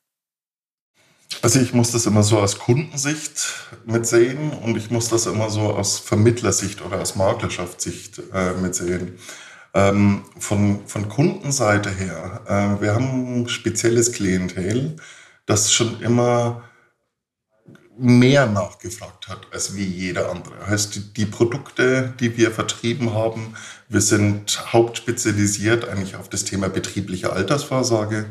Also 1.43 1.61
ich 1.61 1.75
muss 1.75 1.91
das 1.91 2.07
immer 2.07 2.23
so 2.23 2.39
aus 2.39 2.59
Kundensicht 2.59 3.53
mitsehen 3.85 4.53
und 4.53 4.77
ich 4.77 4.91
muss 4.91 5.09
das 5.09 5.27
immer 5.27 5.51
so 5.51 5.73
aus 5.73 5.99
Vermittlersicht 5.99 6.81
oder 6.81 7.01
aus 7.01 7.17
Maklerschaftssicht 7.17 8.23
äh, 8.33 8.53
mitsehen. 8.55 9.19
Ähm, 9.75 10.25
von, 10.39 10.87
von 10.87 11.09
Kundenseite 11.09 11.91
her, 11.91 12.43
äh, 12.47 12.81
wir 12.81 12.95
haben 12.95 13.43
ein 13.43 13.49
spezielles 13.49 14.13
Klientel, 14.13 14.97
das 15.47 15.73
schon 15.73 16.01
immer 16.01 16.63
mehr 17.97 18.47
nachgefragt 18.47 19.29
hat 19.29 19.47
als 19.53 19.77
wie 19.77 19.85
jeder 19.85 20.31
andere. 20.31 20.67
Heißt, 20.67 21.17
die, 21.17 21.27
Produkte, 21.27 22.13
die 22.21 22.37
wir 22.37 22.51
vertrieben 22.51 23.15
haben, 23.15 23.55
wir 23.89 24.01
sind 24.01 24.73
hauptspezialisiert 24.73 25.89
eigentlich 25.89 26.17
auf 26.17 26.29
das 26.29 26.45
Thema 26.45 26.69
betriebliche 26.69 27.33
Altersvorsorge. 27.33 28.27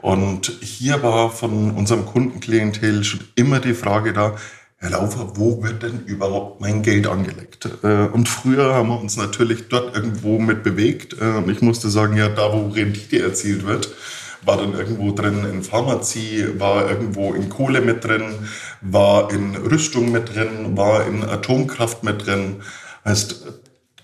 Und 0.00 0.52
hier 0.60 1.02
war 1.02 1.30
von 1.30 1.72
unserem 1.72 2.06
Kundenklientel 2.06 3.04
schon 3.04 3.20
immer 3.34 3.60
die 3.60 3.74
Frage 3.74 4.12
da, 4.12 4.36
Herr 4.80 4.90
Laufer, 4.90 5.32
wo 5.36 5.60
wird 5.60 5.82
denn 5.82 6.04
überhaupt 6.06 6.60
mein 6.60 6.82
Geld 6.82 7.08
angelegt? 7.08 7.68
Äh, 7.82 8.06
und 8.06 8.28
früher 8.28 8.74
haben 8.74 8.88
wir 8.90 9.00
uns 9.00 9.16
natürlich 9.16 9.66
dort 9.68 9.96
irgendwo 9.96 10.38
mit 10.38 10.62
bewegt. 10.62 11.16
Äh, 11.20 11.38
und 11.38 11.50
ich 11.50 11.60
musste 11.62 11.90
sagen, 11.90 12.16
ja, 12.16 12.28
da 12.28 12.52
wo 12.52 12.68
Rendite 12.68 13.20
erzielt 13.20 13.66
wird, 13.66 13.88
war 14.42 14.56
dann 14.56 14.74
irgendwo 14.74 15.12
drin 15.12 15.44
in 15.44 15.62
Pharmazie, 15.62 16.58
war 16.58 16.88
irgendwo 16.88 17.34
in 17.34 17.48
Kohle 17.48 17.80
mit 17.80 18.04
drin, 18.04 18.34
war 18.80 19.30
in 19.32 19.56
Rüstung 19.56 20.12
mit 20.12 20.34
drin, 20.34 20.76
war 20.76 21.06
in 21.06 21.24
Atomkraft 21.24 22.04
mit 22.04 22.26
drin. 22.26 22.62
Heißt, 23.04 23.44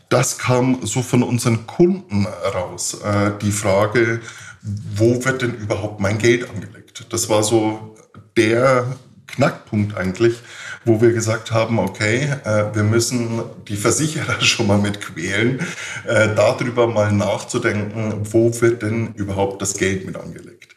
das 0.09 0.39
kam 0.39 0.85
so 0.87 1.03
von 1.03 1.23
unseren 1.23 1.67
Kunden 1.67 2.27
raus. 2.55 2.99
Äh, 3.03 3.33
die 3.43 3.53
Frage, 3.53 4.21
wo 4.63 5.25
wird 5.25 5.43
denn 5.43 5.55
überhaupt 5.55 6.01
mein 6.01 6.19
Geld 6.19 6.49
angelegt? 6.49 7.07
Das 7.11 7.29
war 7.29 7.43
so 7.43 7.97
der 8.37 8.87
Knackpunkt 9.27 9.97
eigentlich, 9.97 10.37
wo 10.85 11.01
wir 11.01 11.13
gesagt 11.13 11.51
haben, 11.51 11.79
okay, 11.79 12.29
äh, 12.45 12.75
wir 12.75 12.83
müssen 12.83 13.43
die 13.69 13.77
Versicherer 13.77 14.41
schon 14.41 14.67
mal 14.67 14.79
mit 14.79 15.01
quälen, 15.01 15.61
äh, 16.07 16.35
darüber 16.35 16.87
mal 16.87 17.13
nachzudenken, 17.13 18.21
wo 18.31 18.61
wird 18.61 18.83
denn 18.83 19.15
überhaupt 19.15 19.63
das 19.63 19.75
Geld 19.75 20.07
mit 20.07 20.17
angelegt. 20.17 20.75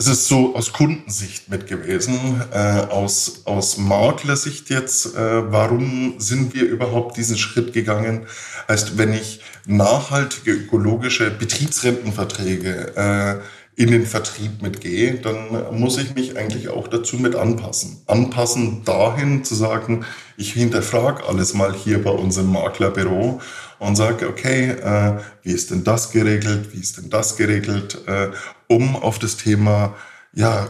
Es 0.00 0.06
ist 0.06 0.28
so 0.28 0.56
aus 0.56 0.72
Kundensicht 0.72 1.50
mit 1.50 1.66
gewesen, 1.66 2.40
äh, 2.54 2.56
aus, 2.56 3.42
aus 3.44 3.76
Maklersicht 3.76 4.70
jetzt, 4.70 5.14
äh, 5.14 5.52
warum 5.52 6.14
sind 6.16 6.54
wir 6.54 6.64
überhaupt 6.64 7.18
diesen 7.18 7.36
Schritt 7.36 7.74
gegangen? 7.74 8.26
Heißt, 8.66 8.96
wenn 8.96 9.12
ich 9.12 9.42
nachhaltige 9.66 10.52
ökologische 10.52 11.30
Betriebsrentenverträge 11.30 12.96
äh, 12.96 13.40
in 13.80 13.90
den 13.90 14.04
Vertrieb 14.04 14.60
mitgehe, 14.60 15.14
dann 15.14 15.78
muss 15.80 15.96
ich 15.96 16.14
mich 16.14 16.36
eigentlich 16.36 16.68
auch 16.68 16.86
dazu 16.86 17.16
mit 17.16 17.34
anpassen. 17.34 18.02
Anpassen 18.06 18.84
dahin 18.84 19.42
zu 19.42 19.54
sagen, 19.54 20.04
ich 20.36 20.52
hinterfrage 20.52 21.24
alles 21.26 21.54
mal 21.54 21.72
hier 21.72 22.04
bei 22.04 22.10
uns 22.10 22.36
im 22.36 22.52
Maklerbüro 22.52 23.40
und 23.78 23.96
sage, 23.96 24.28
okay, 24.28 24.72
äh, 24.72 25.20
wie 25.42 25.52
ist 25.52 25.70
denn 25.70 25.82
das 25.82 26.10
geregelt, 26.10 26.74
wie 26.74 26.80
ist 26.80 26.98
denn 26.98 27.08
das 27.08 27.38
geregelt, 27.38 28.06
äh, 28.06 28.28
um 28.68 28.96
auf 28.96 29.18
das 29.18 29.38
Thema 29.38 29.94
ja, 30.34 30.68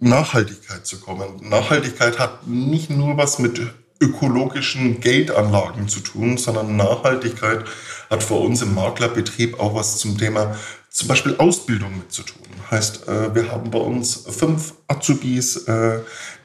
Nachhaltigkeit 0.00 0.86
zu 0.86 0.98
kommen. 0.98 1.46
Nachhaltigkeit 1.46 2.18
hat 2.18 2.46
nicht 2.46 2.88
nur 2.88 3.18
was 3.18 3.38
mit 3.38 3.60
ökologischen 4.00 5.00
Geldanlagen 5.00 5.88
zu 5.88 6.00
tun, 6.00 6.38
sondern 6.38 6.74
Nachhaltigkeit 6.76 7.66
hat 8.08 8.22
für 8.22 8.34
uns 8.34 8.62
im 8.62 8.74
Maklerbetrieb 8.74 9.60
auch 9.60 9.74
was 9.74 9.98
zum 9.98 10.16
Thema 10.16 10.56
zum 10.96 11.08
Beispiel 11.08 11.36
Ausbildung 11.36 11.98
mit 11.98 12.10
zu 12.10 12.22
tun. 12.22 12.42
Heißt, 12.70 13.06
äh, 13.06 13.34
wir 13.34 13.52
haben 13.52 13.70
bei 13.70 13.78
uns 13.78 14.24
fünf 14.30 14.72
Azubis, 14.88 15.68
äh, 15.68 16.00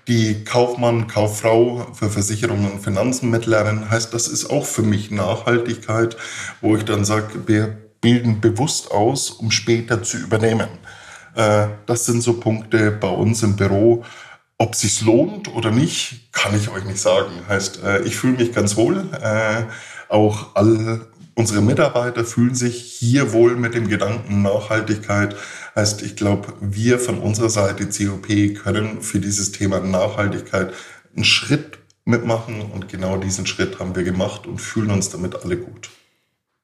die 0.10 0.44
Kaufmann, 0.44 1.08
Kauffrau 1.08 1.88
für 1.94 2.10
Versicherungen 2.10 2.70
und 2.70 2.84
Finanzen 2.84 3.30
mitlernen. 3.30 3.90
Heißt, 3.90 4.14
das 4.14 4.28
ist 4.28 4.50
auch 4.50 4.66
für 4.66 4.82
mich 4.82 5.10
Nachhaltigkeit, 5.10 6.18
wo 6.60 6.76
ich 6.76 6.84
dann 6.84 7.06
sage, 7.06 7.48
wir 7.48 7.78
bilden 8.02 8.42
bewusst 8.42 8.92
aus, 8.92 9.30
um 9.30 9.52
später 9.52 10.04
zu 10.04 10.18
übernehmen. 10.18 10.68
Äh, 11.36 11.68
das 11.86 12.06
sind 12.06 12.22
so 12.22 12.34
Punkte 12.34 12.92
bei 12.92 13.10
uns 13.10 13.44
im 13.44 13.56
Büro. 13.56 14.04
Ob 14.58 14.74
es 14.74 14.82
sich 14.82 15.02
lohnt 15.02 15.48
oder 15.56 15.72
nicht, 15.72 16.34
kann 16.34 16.54
ich 16.58 16.70
euch 16.70 16.84
nicht 16.84 17.00
sagen. 17.00 17.32
Heißt, 17.48 17.80
ich 18.06 18.16
fühle 18.16 18.38
mich 18.38 18.54
ganz 18.54 18.76
wohl. 18.76 19.06
Auch 20.08 20.56
all 20.56 21.08
unsere 21.36 21.62
Mitarbeiter 21.62 22.26
fühlen 22.26 22.56
sich 22.56 22.82
hier 22.82 23.34
wohl 23.34 23.56
mit 23.56 23.74
dem 23.74 23.88
Gedanken 23.88 24.41
Nachhaltigkeit. 24.41 25.36
Heißt, 25.76 26.02
ich 26.02 26.15
glaube, 26.15 26.54
wir 26.60 27.00
von 27.00 27.20
unserer 27.20 27.50
Seite 27.50 27.88
COP 27.88 28.56
können 28.56 29.02
für 29.02 29.20
dieses 29.20 29.52
Thema 29.52 29.80
Nachhaltigkeit 29.80 30.74
einen 31.15 31.26
Schritt 31.26 31.80
mitmachen 32.06 32.62
und 32.62 32.89
genau 32.89 33.17
diesen 33.17 33.46
Schritt 33.46 33.80
haben 33.80 33.96
wir 33.96 34.04
gemacht 34.04 34.48
und 34.48 34.60
fühlen 34.60 34.91
uns 34.91 35.10
damit 35.10 35.36
alle 35.44 35.58
gut. 35.58 35.89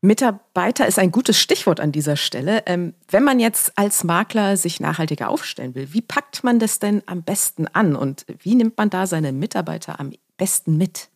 Mitarbeiter 0.02 0.88
ist 0.88 1.00
ein 1.00 1.12
gutes 1.12 1.40
Stichwort 1.40 1.80
an 1.80 1.92
dieser 1.92 2.18
Stelle. 2.18 2.64
Ähm, 2.68 2.94
wenn 3.10 3.24
man 3.24 3.40
jetzt 3.40 3.74
als 3.76 4.04
Makler 4.04 4.56
sich 4.56 4.80
nachhaltiger 4.80 5.30
aufstellen 5.30 5.74
will, 5.74 5.92
wie 5.92 6.02
packt 6.02 6.44
man 6.44 6.60
das 6.60 6.80
denn 6.80 7.02
am 7.08 7.24
besten 7.24 7.68
an 7.68 7.96
und 7.96 8.26
wie 8.42 8.56
nimmt 8.56 8.78
man 8.78 8.90
da 8.90 9.08
seine 9.08 9.32
Mitarbeiter 9.32 10.00
am 10.00 10.12
besten 10.38 10.78
mit? 10.78 11.10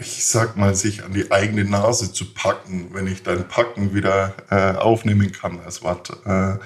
Ich 0.00 0.26
sag 0.26 0.56
mal, 0.56 0.76
sich 0.76 1.04
an 1.04 1.12
die 1.12 1.32
eigene 1.32 1.64
Nase 1.64 2.12
zu 2.12 2.32
packen, 2.32 2.94
wenn 2.94 3.08
ich 3.08 3.24
dein 3.24 3.48
Packen 3.48 3.94
wieder 3.94 4.34
äh, 4.48 4.76
aufnehmen 4.76 5.32
kann 5.32 5.58
als 5.60 5.82
Wort. 5.82 6.10
Äh, 6.24 6.58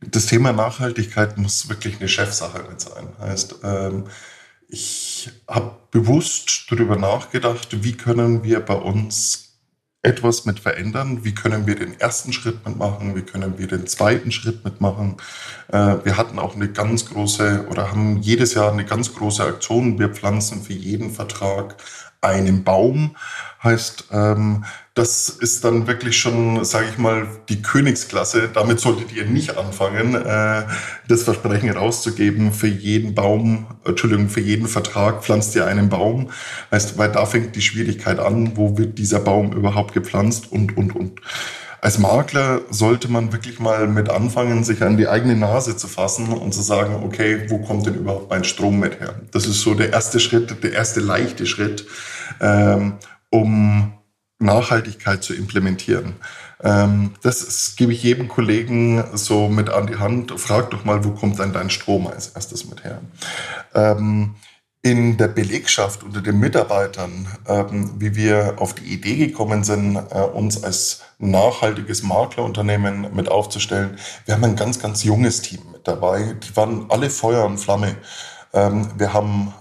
das 0.00 0.26
Thema 0.26 0.52
Nachhaltigkeit 0.52 1.36
muss 1.36 1.68
wirklich 1.68 1.98
eine 1.98 2.08
Chefsache 2.08 2.64
mit 2.68 2.80
sein. 2.80 3.08
Heißt, 3.20 3.56
ähm, 3.64 4.04
ich 4.68 5.30
habe 5.46 5.72
bewusst 5.90 6.66
darüber 6.70 6.96
nachgedacht, 6.96 7.82
wie 7.82 7.96
können 7.96 8.44
wir 8.44 8.60
bei 8.60 8.76
uns 8.76 9.48
etwas 10.02 10.44
mit 10.44 10.60
verändern? 10.60 11.24
Wie 11.24 11.34
können 11.34 11.66
wir 11.66 11.74
den 11.74 11.98
ersten 11.98 12.32
Schritt 12.32 12.64
mitmachen? 12.64 13.16
Wie 13.16 13.22
können 13.22 13.58
wir 13.58 13.66
den 13.66 13.86
zweiten 13.86 14.30
Schritt 14.30 14.64
mitmachen? 14.64 15.16
Äh, 15.68 15.96
wir 16.04 16.16
hatten 16.16 16.38
auch 16.38 16.54
eine 16.54 16.68
ganz 16.68 17.06
große 17.06 17.66
oder 17.68 17.90
haben 17.90 18.22
jedes 18.22 18.54
Jahr 18.54 18.72
eine 18.72 18.84
ganz 18.84 19.14
große 19.14 19.44
Aktion. 19.44 19.98
Wir 19.98 20.10
pflanzen 20.10 20.62
für 20.62 20.72
jeden 20.72 21.10
Vertrag 21.10 21.76
einen 22.20 22.64
Baum. 22.64 23.16
Heißt, 23.62 24.06
ähm, 24.12 24.64
das 24.94 25.28
ist 25.28 25.64
dann 25.64 25.86
wirklich 25.86 26.16
schon, 26.18 26.64
sage 26.64 26.86
ich 26.90 26.98
mal, 26.98 27.26
die 27.48 27.62
Königsklasse. 27.62 28.48
Damit 28.52 28.80
solltet 28.80 29.12
ihr 29.12 29.26
nicht 29.26 29.56
anfangen, 29.56 30.14
äh, 30.14 30.64
das 31.08 31.22
Versprechen 31.22 31.70
rauszugeben, 31.70 32.52
für 32.52 32.66
jeden 32.66 33.14
Baum, 33.14 33.66
Entschuldigung, 33.84 34.28
für 34.28 34.40
jeden 34.40 34.68
Vertrag 34.68 35.22
pflanzt 35.22 35.54
ihr 35.54 35.66
einen 35.66 35.88
Baum. 35.88 36.30
Heißt, 36.70 36.98
weil 36.98 37.10
da 37.10 37.26
fängt 37.26 37.56
die 37.56 37.62
Schwierigkeit 37.62 38.18
an, 38.18 38.56
wo 38.56 38.78
wird 38.78 38.98
dieser 38.98 39.20
Baum 39.20 39.52
überhaupt 39.52 39.92
gepflanzt 39.94 40.50
und, 40.50 40.76
und, 40.76 40.94
und. 40.94 41.20
Als 41.80 41.98
Makler 41.98 42.62
sollte 42.70 43.08
man 43.08 43.32
wirklich 43.32 43.60
mal 43.60 43.86
mit 43.86 44.08
anfangen, 44.08 44.64
sich 44.64 44.82
an 44.82 44.96
die 44.96 45.08
eigene 45.08 45.36
Nase 45.36 45.76
zu 45.76 45.86
fassen 45.86 46.28
und 46.28 46.52
zu 46.52 46.62
sagen, 46.62 47.02
okay, 47.04 47.48
wo 47.48 47.58
kommt 47.58 47.86
denn 47.86 47.94
überhaupt 47.94 48.30
mein 48.30 48.44
Strom 48.44 48.80
mit 48.80 49.00
her? 49.00 49.14
Das 49.30 49.46
ist 49.46 49.60
so 49.60 49.74
der 49.74 49.92
erste 49.92 50.18
Schritt, 50.18 50.62
der 50.62 50.72
erste 50.72 51.00
leichte 51.00 51.46
Schritt, 51.46 51.86
ähm, 52.40 52.94
um 53.30 53.92
Nachhaltigkeit 54.40 55.22
zu 55.22 55.34
implementieren. 55.34 56.16
Ähm, 56.62 57.14
das 57.22 57.76
gebe 57.76 57.92
ich 57.92 58.02
jedem 58.02 58.28
Kollegen 58.28 59.04
so 59.14 59.48
mit 59.48 59.70
an 59.70 59.86
die 59.86 59.96
Hand. 59.96 60.32
Frag 60.38 60.70
doch 60.70 60.84
mal, 60.84 61.04
wo 61.04 61.10
kommt 61.10 61.38
denn 61.38 61.52
dein 61.52 61.70
Strom 61.70 62.06
als 62.06 62.28
erstes 62.28 62.68
mit 62.68 62.84
her? 62.84 63.00
Ähm, 63.74 64.34
in 64.82 65.16
der 65.16 65.28
Belegschaft 65.28 66.02
unter 66.02 66.20
den 66.20 66.38
Mitarbeitern, 66.38 67.26
ähm, 67.46 67.92
wie 67.98 68.14
wir 68.14 68.54
auf 68.58 68.74
die 68.74 68.84
Idee 68.84 69.16
gekommen 69.16 69.64
sind, 69.64 69.96
äh, 69.96 70.20
uns 70.20 70.62
als 70.62 71.02
nachhaltiges 71.18 72.02
Maklerunternehmen 72.02 73.14
mit 73.14 73.30
aufzustellen. 73.30 73.98
Wir 74.24 74.34
haben 74.34 74.44
ein 74.44 74.56
ganz, 74.56 74.78
ganz 74.78 75.04
junges 75.04 75.42
Team 75.42 75.60
mit 75.72 75.86
dabei. 75.86 76.36
Die 76.44 76.56
waren 76.56 76.86
alle 76.90 77.10
Feuer 77.10 77.44
und 77.44 77.58
Flamme. 77.58 77.96
Ähm, 78.52 78.88
wir 78.96 79.12
haben 79.12 79.52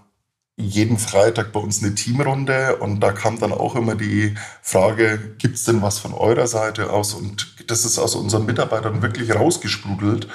jeden 0.59 0.97
Freitag 0.97 1.51
bei 1.51 1.59
uns 1.59 1.83
eine 1.83 1.93
Teamrunde 1.93 2.77
und 2.77 2.99
da 2.99 3.11
kam 3.11 3.39
dann 3.39 3.53
auch 3.53 3.75
immer 3.75 3.93
die 3.93 4.33
Frage, 4.63 5.35
gibt's 5.37 5.65
denn 5.65 5.83
was 5.83 5.99
von 5.99 6.15
eurer 6.15 6.47
Seite 6.47 6.89
aus? 6.89 7.13
Und 7.13 7.55
das 7.67 7.85
ist 7.85 7.99
aus 7.99 8.15
unseren 8.15 8.47
Mitarbeitern 8.47 9.03
wirklich 9.03 9.35
rausgesprudelt. 9.35 10.27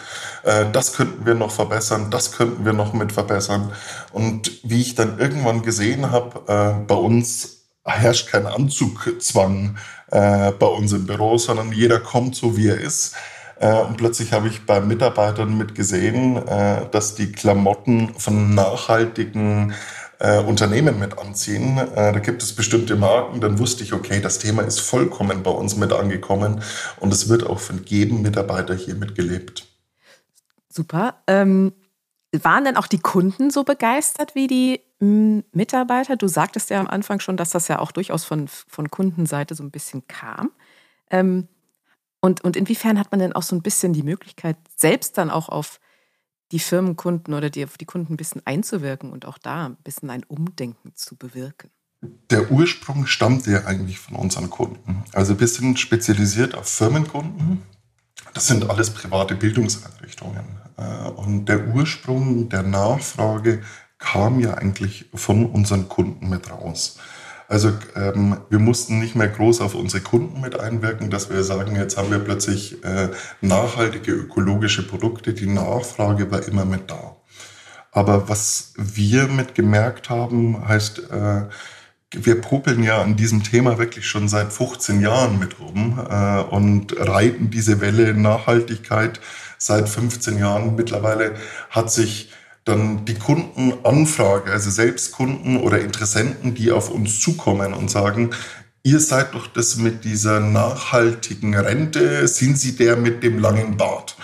Äh, 0.45 0.67
das 0.73 0.93
könnten 0.93 1.27
wir 1.27 1.35
noch 1.35 1.51
verbessern, 1.51 2.11
das 2.11 2.33
könnten 2.33 2.65
wir 2.65 2.73
noch 2.73 2.93
mit 2.93 3.13
verbessern. 3.13 3.73
Und 4.13 4.61
wie 4.63 4.81
ich 4.81 4.95
dann 4.95 5.19
irgendwann 5.19 5.63
gesehen 5.63 6.13
habe, 6.13 6.43
äh, 6.47 6.85
bei 6.85 6.95
uns 6.95 7.62
herrscht 7.85 8.29
kein 8.29 8.47
Anzugzwang 8.47 9.77
äh, 10.11 10.53
bei 10.53 10.67
uns 10.67 10.93
im 10.93 11.07
Büro, 11.07 11.39
sondern 11.39 11.73
jeder 11.73 12.01
kommt 12.01 12.37
so, 12.37 12.57
wie 12.57 12.69
er 12.69 12.81
ist. 12.81 13.15
Und 13.61 13.97
plötzlich 13.97 14.33
habe 14.33 14.49
ich 14.49 14.67
bei 14.67 14.81
Mitarbeitern 14.81 15.57
mitgesehen, 15.57 16.35
dass 16.91 17.15
die 17.15 17.31
Klamotten 17.31 18.13
von 18.19 18.57
nachhaltigen 18.57 19.73
äh, 20.23 20.39
Unternehmen 20.39 21.01
mit 21.01 21.19
anziehen. 21.19 21.79
Äh, 21.79 22.13
da 22.13 22.19
gibt 22.21 22.45
es 22.45 22.55
bestimmte 22.55 22.95
Marken. 22.95 23.41
Dann 23.41 23.59
wusste 23.59 23.83
ich, 23.83 23.93
okay, 23.93 24.21
das 24.21 24.39
Thema 24.39 24.63
ist 24.63 24.81
vollkommen 24.81 25.43
bei 25.43 25.51
uns 25.51 25.77
mit 25.77 25.93
angekommen 25.93 26.63
und 27.01 27.13
es 27.13 27.29
wird 27.29 27.45
auch 27.45 27.59
von 27.59 27.83
jedem 27.85 28.23
Mitarbeiter 28.23 28.75
hier 28.75 28.95
mitgelebt. 28.95 29.67
Super. 30.69 31.23
Ähm, 31.27 31.73
waren 32.31 32.65
denn 32.65 32.77
auch 32.77 32.87
die 32.87 33.01
Kunden 33.01 33.51
so 33.51 33.65
begeistert 33.65 34.37
wie 34.37 34.47
die 34.47 34.81
Mitarbeiter? 35.03 36.17
Du 36.17 36.29
sagtest 36.29 36.71
ja 36.71 36.79
am 36.79 36.87
Anfang 36.87 37.19
schon, 37.19 37.37
dass 37.37 37.51
das 37.51 37.67
ja 37.67 37.81
auch 37.81 37.91
durchaus 37.91 38.25
von, 38.25 38.47
von 38.47 38.89
Kundenseite 38.89 39.55
so 39.55 39.65
ein 39.65 39.73
bisschen 39.73 40.07
kam. 40.07 40.53
Ähm, 41.11 41.49
und, 42.21 42.45
und 42.45 42.57
inwiefern 42.57 43.01
hat 43.01 43.11
man 43.11 43.19
denn 43.19 43.33
auch 43.33 43.43
so 43.43 43.57
ein 43.57 43.63
bisschen 43.63 43.93
die 43.93 44.05
Möglichkeit, 44.05 44.57
selbst 44.77 45.19
dann 45.19 45.29
auch 45.29 45.49
auf 45.49 45.81
die 46.53 46.61
Firmenkunden 46.61 47.35
oder 47.35 47.51
die, 47.51 47.67
die 47.81 47.85
Kunden 47.85 48.13
ein 48.13 48.17
bisschen 48.17 48.43
einzuwirken 48.45 49.11
und 49.11 49.27
auch 49.27 49.39
da 49.39 49.67
ein 49.67 49.77
bisschen 49.83 50.09
ein 50.09 50.23
Umdenken 50.23 50.93
zu 50.95 51.17
bewirken? 51.17 51.71
Der 52.31 52.53
Ursprung 52.53 53.07
stammt 53.07 53.47
ja 53.47 53.65
eigentlich 53.65 53.99
von 53.99 54.17
unseren 54.17 54.51
Kunden. 54.51 55.03
Also 55.13 55.41
wir 55.41 55.49
sind 55.49 55.81
spezialisiert 55.81 56.55
auf 56.55 56.69
Firmenkunden. 56.69 57.63
Das 58.35 58.47
sind 58.47 58.71
alles 58.71 58.91
private 58.91 59.35
Bildungseinrichtungen. 59.35 60.45
Äh, 60.77 61.11
und 61.11 61.47
der 61.47 61.69
Ursprung 61.69 62.49
der 62.49 62.63
Nachfrage 62.63 63.63
kam 64.03 64.41
ja 64.41 64.55
eigentlich 64.55 65.07
von 65.15 65.47
unseren 65.47 65.89
Kunden 65.89 66.29
mit 66.29 66.51
raus. 66.51 66.99
Also 67.49 67.73
ähm, 67.97 68.39
wir 68.51 68.59
mussten 68.59 68.99
nicht 68.99 69.15
mehr 69.15 69.29
groß 69.29 69.61
auf 69.61 69.75
unsere 69.75 70.03
Kunden 70.03 70.41
mit 70.41 70.59
einwirken, 70.59 71.11
dass 71.11 71.31
wir 71.31 71.43
sagen, 71.45 71.77
jetzt 71.77 71.97
haben 71.97 72.11
wir 72.11 72.19
plötzlich 72.19 72.83
äh, 72.85 73.09
nachhaltige 73.41 74.13
ökologische 74.13 74.87
Produkte. 74.87 75.35
Die 75.35 75.47
Nachfrage 75.47 76.31
war 76.31 76.47
immer 76.47 76.65
mit 76.65 76.91
da. 76.91 77.17
Aber 77.91 78.29
was 78.29 78.73
wir 78.77 79.29
mit 79.29 79.55
gemerkt 79.55 80.09
haben, 80.09 80.67
heißt, 80.67 81.11
äh, 81.11 81.43
wir 82.11 82.41
popeln 82.41 82.83
ja 82.83 83.01
an 83.03 83.17
diesem 83.17 83.43
Thema 83.43 83.79
wirklich 83.79 84.07
schon 84.07 84.29
seit 84.29 84.53
15 84.53 85.01
Jahren 85.01 85.39
mit 85.39 85.61
rum 85.61 86.01
äh, 86.11 86.41
und 86.41 86.95
reiten 86.99 87.51
diese 87.51 87.81
Welle 87.81 88.15
Nachhaltigkeit 88.15 89.21
seit 89.59 89.89
15 89.89 90.39
Jahren. 90.39 90.75
Mittlerweile 90.75 91.35
hat 91.71 91.91
sich 91.91 92.31
dann 92.65 93.05
die 93.05 93.15
Kundenanfrage, 93.15 94.53
also 94.53 94.71
selbst 94.71 95.13
Kunden 95.13 95.57
oder 95.57 95.81
Interessenten, 95.81 96.55
die 96.55 96.71
auf 96.71 96.91
uns 96.91 97.21
zukommen 97.21 97.75
und 97.75 97.91
sagen, 97.91 98.31
ihr 98.83 99.01
seid 99.01 99.35
doch 99.35 99.47
das 99.47 99.77
mit 99.77 100.05
dieser 100.05 100.41
nachhaltigen 100.41 101.55
Rente, 101.57 102.27
sind 102.29 102.59
Sie 102.59 102.77
der 102.77 102.97
mit 102.97 103.23
dem 103.23 103.39
langen 103.39 103.77
Bart? 103.77 104.17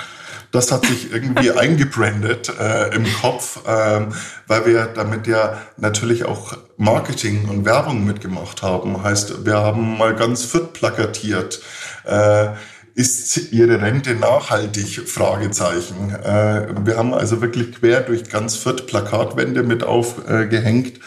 Das 0.51 0.72
hat 0.72 0.87
sich 0.87 1.12
irgendwie 1.12 1.51
eingebrandet 1.51 2.53
äh, 2.59 2.94
im 2.94 3.05
Kopf, 3.20 3.66
äh, 3.66 4.07
weil 4.46 4.66
wir 4.66 4.87
damit 4.87 5.27
ja 5.27 5.61
natürlich 5.77 6.24
auch 6.24 6.57
Marketing 6.77 7.48
und 7.48 7.64
Werbung 7.64 8.05
mitgemacht 8.05 8.62
haben. 8.62 9.03
Heißt, 9.03 9.44
wir 9.44 9.57
haben 9.57 9.98
mal 9.98 10.14
ganz 10.14 10.44
fit 10.44 10.72
plakatiert. 10.72 11.61
Äh, 12.05 12.51
ist 12.98 13.52
Ihre 13.52 13.80
Rente 13.80 14.16
nachhaltig? 14.16 15.08
Fragezeichen. 15.08 16.11
Äh, 16.11 16.66
wir 16.84 16.96
haben 16.96 17.14
also 17.14 17.40
wirklich 17.40 17.76
quer 17.76 18.00
durch 18.00 18.28
ganz 18.28 18.56
Fürth 18.56 18.88
Plakatwände 18.88 19.62
mit 19.62 19.84
aufgehängt. 19.84 20.98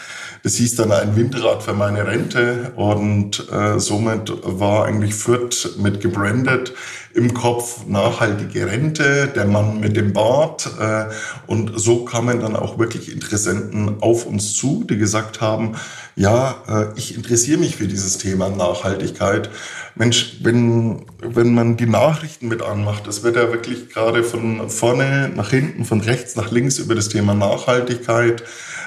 Das 0.42 0.56
hieß 0.56 0.74
dann 0.74 0.90
ein 0.90 1.14
Windrad 1.14 1.62
für 1.62 1.72
meine 1.72 2.04
Rente 2.04 2.72
und 2.74 3.48
äh, 3.52 3.78
somit 3.78 4.32
war 4.42 4.86
eigentlich 4.86 5.14
Fürth 5.14 5.76
mit 5.78 6.00
gebrandet 6.00 6.74
im 7.14 7.32
Kopf 7.32 7.86
nachhaltige 7.86 8.66
Rente, 8.66 9.28
der 9.28 9.44
Mann 9.46 9.78
mit 9.78 9.96
dem 9.96 10.12
Bart. 10.12 10.68
Äh, 10.80 11.04
und 11.46 11.72
so 11.76 12.04
kamen 12.04 12.40
dann 12.40 12.56
auch 12.56 12.78
wirklich 12.78 13.12
Interessenten 13.12 14.02
auf 14.02 14.26
uns 14.26 14.54
zu, 14.54 14.84
die 14.88 14.96
gesagt 14.98 15.40
haben, 15.40 15.76
ja, 16.16 16.56
äh, 16.66 16.98
ich 16.98 17.14
interessiere 17.14 17.60
mich 17.60 17.76
für 17.76 17.86
dieses 17.86 18.18
Thema 18.18 18.48
Nachhaltigkeit. 18.48 19.48
Mensch, 19.94 20.38
wenn, 20.42 21.02
wenn 21.20 21.54
man 21.54 21.76
die 21.76 21.86
Nachrichten 21.86 22.48
mit 22.48 22.62
anmacht, 22.62 23.06
das 23.06 23.22
wird 23.22 23.36
ja 23.36 23.52
wirklich 23.52 23.90
gerade 23.90 24.24
von 24.24 24.68
vorne 24.70 25.30
nach 25.34 25.50
hinten, 25.50 25.84
von 25.84 26.00
rechts 26.00 26.34
nach 26.34 26.50
links 26.50 26.78
über 26.78 26.96
das 26.96 27.10
Thema 27.10 27.34
Nachhaltigkeit 27.34 28.42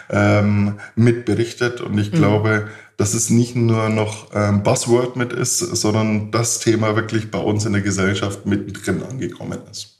ähm, 0.09 0.79
mitberichtet. 0.95 1.81
Und 1.81 1.97
ich 1.97 2.11
mhm. 2.11 2.17
glaube, 2.17 2.69
dass 2.97 3.13
es 3.13 3.29
nicht 3.29 3.55
nur 3.55 3.89
noch 3.89 4.31
ein 4.31 4.63
Buzzword 4.63 5.15
mit 5.15 5.33
ist, 5.33 5.59
sondern 5.59 6.31
das 6.31 6.59
Thema 6.59 6.95
wirklich 6.95 7.31
bei 7.31 7.39
uns 7.39 7.65
in 7.65 7.73
der 7.73 7.81
Gesellschaft 7.81 8.45
mittendrin 8.45 9.03
angekommen 9.03 9.59
ist. 9.69 9.99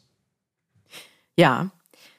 Ja, 1.38 1.72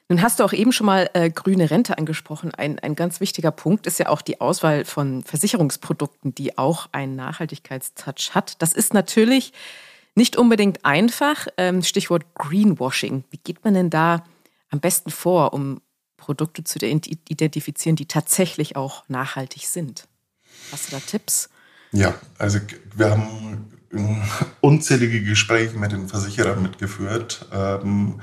nun 0.09 0.21
hast 0.21 0.39
du 0.39 0.45
auch 0.45 0.53
eben 0.53 0.71
schon 0.71 0.85
mal 0.85 1.09
äh, 1.13 1.29
grüne 1.29 1.69
Rente 1.69 1.97
angesprochen. 1.97 2.53
Ein, 2.53 2.79
ein 2.79 2.95
ganz 2.95 3.19
wichtiger 3.19 3.51
Punkt 3.51 3.87
ist 3.87 3.99
ja 3.99 4.07
auch 4.07 4.21
die 4.21 4.39
Auswahl 4.39 4.85
von 4.85 5.21
Versicherungsprodukten, 5.23 6.33
die 6.33 6.57
auch 6.57 6.87
einen 6.93 7.15
Nachhaltigkeitstouch 7.17 8.33
hat. 8.33 8.61
Das 8.61 8.71
ist 8.71 8.93
natürlich 8.93 9.51
nicht 10.15 10.37
unbedingt 10.37 10.85
einfach. 10.85 11.47
Ähm, 11.57 11.83
Stichwort 11.83 12.23
Greenwashing. 12.35 13.25
Wie 13.31 13.37
geht 13.37 13.65
man 13.65 13.73
denn 13.73 13.89
da 13.89 14.23
am 14.69 14.79
besten 14.79 15.11
vor, 15.11 15.53
um 15.53 15.81
Produkte 16.27 16.65
zu 16.65 16.77
identifizieren, 16.79 17.95
die 17.95 18.05
tatsächlich 18.05 18.75
auch 18.75 19.07
nachhaltig 19.07 19.65
sind? 19.65 20.09
Hast 20.73 20.87
du 20.87 20.97
da 20.97 20.99
Tipps? 20.99 21.47
Ja, 21.93 22.15
also 22.37 22.59
wir 22.97 23.11
haben 23.11 23.71
unzählige 24.59 25.23
Gespräche 25.23 25.77
mit 25.77 25.93
den 25.93 26.09
Versicherern 26.09 26.61
mitgeführt. 26.61 27.45
Ähm, 27.53 28.19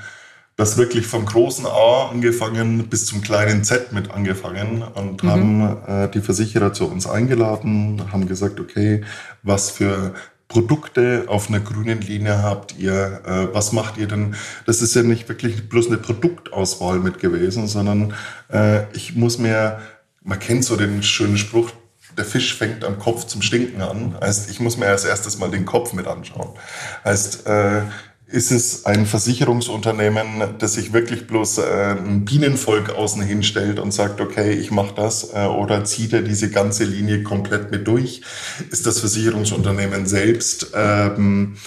das 0.55 0.77
wirklich 0.77 1.07
vom 1.07 1.25
großen 1.25 1.65
A 1.65 2.09
angefangen 2.11 2.89
bis 2.89 3.07
zum 3.07 3.23
kleinen 3.23 3.63
Z 3.63 3.91
mit 3.91 4.11
angefangen 4.11 4.83
und 4.83 5.23
mhm. 5.23 5.29
haben 5.29 5.77
äh, 5.87 6.11
die 6.11 6.21
Versicherer 6.21 6.73
zu 6.73 6.87
uns 6.87 7.07
eingeladen, 7.07 8.11
haben 8.11 8.27
gesagt, 8.27 8.59
okay, 8.59 9.03
was 9.41 9.71
für 9.71 10.13
Produkte 10.47 11.25
auf 11.27 11.49
einer 11.49 11.59
grünen 11.59 12.01
Linie 12.01 12.43
habt 12.43 12.77
ihr? 12.77 13.21
Äh, 13.25 13.53
was 13.53 13.71
macht 13.71 13.97
ihr 13.97 14.07
denn? 14.07 14.35
Das 14.65 14.81
ist 14.81 14.95
ja 14.95 15.03
nicht 15.03 15.27
wirklich 15.27 15.67
bloß 15.69 15.87
eine 15.87 15.97
Produktauswahl 15.97 16.99
mit 16.99 17.19
gewesen, 17.19 17.67
sondern 17.67 18.13
äh, 18.51 18.83
ich 18.93 19.15
muss 19.15 19.37
mir, 19.37 19.79
man 20.21 20.39
kennt 20.39 20.63
so 20.63 20.75
den 20.75 21.01
schönen 21.03 21.37
Spruch, 21.37 21.71
der 22.17 22.25
Fisch 22.25 22.55
fängt 22.55 22.83
am 22.83 22.99
Kopf 22.99 23.25
zum 23.25 23.41
Stinken 23.41 23.81
an. 23.81 24.15
Heißt, 24.21 24.49
ich 24.49 24.59
muss 24.59 24.77
mir 24.77 24.87
als 24.87 25.03
erstes 25.03 25.37
mal 25.37 25.49
den 25.49 25.65
Kopf 25.65 25.93
mit 25.93 26.07
anschauen. 26.07 26.49
Heißt, 27.03 27.45
äh, 27.47 27.81
ist 28.27 28.51
es 28.51 28.85
ein 28.85 29.05
Versicherungsunternehmen, 29.05 30.57
das 30.57 30.73
sich 30.73 30.93
wirklich 30.93 31.27
bloß 31.27 31.59
äh, 31.59 31.95
ein 31.97 32.25
Bienenvolk 32.25 32.89
außen 32.89 33.21
hinstellt 33.21 33.79
und 33.79 33.91
sagt, 33.91 34.19
okay, 34.19 34.51
ich 34.51 34.71
mache 34.71 34.95
das, 34.95 35.33
äh, 35.33 35.45
oder 35.45 35.85
zieht 35.85 36.13
er 36.13 36.21
diese 36.21 36.49
ganze 36.49 36.85
Linie 36.85 37.23
komplett 37.23 37.71
mit 37.71 37.87
durch? 37.87 38.21
Ist 38.71 38.87
das 38.87 38.99
Versicherungsunternehmen 38.99 40.07
selbst 40.07 40.71
ähm, 40.73 41.57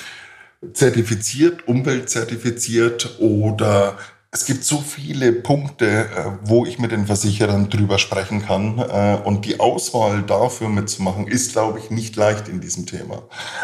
zertifiziert, 0.73 1.69
umweltzertifiziert 1.69 3.19
oder 3.21 3.97
es 4.31 4.45
gibt 4.45 4.65
so 4.65 4.79
viele 4.79 5.33
Punkte, 5.33 5.87
äh, 5.87 6.31
wo 6.43 6.67
ich 6.67 6.79
mit 6.79 6.93
den 6.93 7.07
Versicherern 7.07 7.71
drüber 7.71 7.99
sprechen 7.99 8.45
kann. 8.45 8.79
Äh, 8.79 9.19
und 9.25 9.47
die 9.47 9.59
Auswahl 9.59 10.23
dafür 10.23 10.69
mitzumachen, 10.69 11.27
ist, 11.27 11.53
glaube 11.53 11.79
ich, 11.79 11.91
nicht 11.91 12.17
leicht 12.17 12.49
in 12.49 12.61
diesem 12.61 12.85
Thema. 12.87 13.23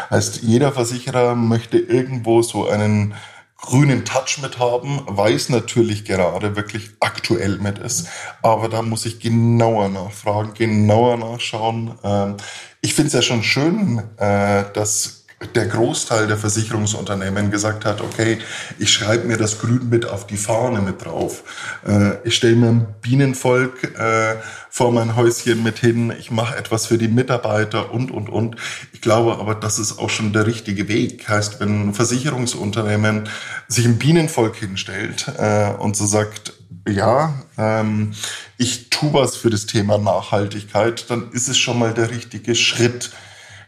Heißt, 0.09 0.41
jeder 0.41 0.71
Versicherer 0.71 1.35
möchte 1.35 1.77
irgendwo 1.77 2.41
so 2.41 2.67
einen 2.67 3.13
grünen 3.57 4.05
Touch 4.05 4.39
mit 4.41 4.59
haben, 4.59 5.01
weiß 5.05 5.49
natürlich 5.49 6.03
gerade 6.03 6.55
wirklich 6.55 6.91
aktuell 6.99 7.57
mit 7.59 7.77
ist. 7.79 8.07
Aber 8.41 8.67
da 8.67 8.81
muss 8.81 9.05
ich 9.05 9.19
genauer 9.19 9.89
nachfragen, 9.89 10.53
genauer 10.55 11.17
nachschauen. 11.17 11.97
Ähm, 12.03 12.37
ich 12.81 12.93
finde 12.93 13.07
es 13.07 13.13
ja 13.13 13.21
schon 13.21 13.43
schön, 13.43 14.01
äh, 14.17 14.65
dass 14.73 15.14
der 15.53 15.67
Großteil 15.67 16.27
der 16.27 16.37
Versicherungsunternehmen 16.37 17.51
gesagt 17.51 17.83
hat, 17.83 17.99
okay, 18.01 18.37
ich 18.79 18.91
schreibe 18.91 19.27
mir 19.27 19.37
das 19.37 19.59
Grün 19.59 19.89
mit 19.89 20.05
auf 20.05 20.27
die 20.27 20.37
Fahne 20.37 20.81
mit 20.81 21.03
drauf. 21.03 21.43
Äh, 21.85 22.25
ich 22.25 22.35
stelle 22.35 22.55
mir 22.55 22.69
ein 22.69 22.87
Bienenvolk 23.01 23.83
äh, 23.99 24.35
vor 24.69 24.93
mein 24.93 25.15
Häuschen 25.15 25.61
mit 25.61 25.79
hin, 25.79 26.13
ich 26.17 26.31
mache 26.31 26.55
etwas 26.55 26.85
für 26.85 26.97
die 26.97 27.09
Mitarbeiter 27.09 27.91
und, 27.91 28.11
und, 28.11 28.29
und. 28.29 28.55
Ich 28.93 29.01
glaube 29.01 29.37
aber, 29.37 29.55
das 29.55 29.77
ist 29.77 29.99
auch 29.99 30.09
schon 30.09 30.31
der 30.31 30.47
richtige 30.47 30.87
Weg. 30.87 31.27
Heißt, 31.27 31.59
wenn 31.59 31.89
ein 31.89 31.93
Versicherungsunternehmen 31.93 33.27
sich 33.67 33.85
ein 33.85 33.97
Bienenvolk 33.97 34.55
hinstellt 34.55 35.27
äh, 35.37 35.71
und 35.71 35.97
so 35.97 36.05
sagt, 36.05 36.53
ja, 36.87 37.33
ähm, 37.57 38.13
ich 38.57 38.89
tue 38.89 39.13
was 39.13 39.35
für 39.35 39.49
das 39.49 39.65
Thema 39.65 39.97
Nachhaltigkeit, 39.97 41.09
dann 41.09 41.31
ist 41.31 41.49
es 41.49 41.57
schon 41.57 41.79
mal 41.79 41.93
der 41.93 42.11
richtige 42.11 42.55
Schritt 42.55 43.11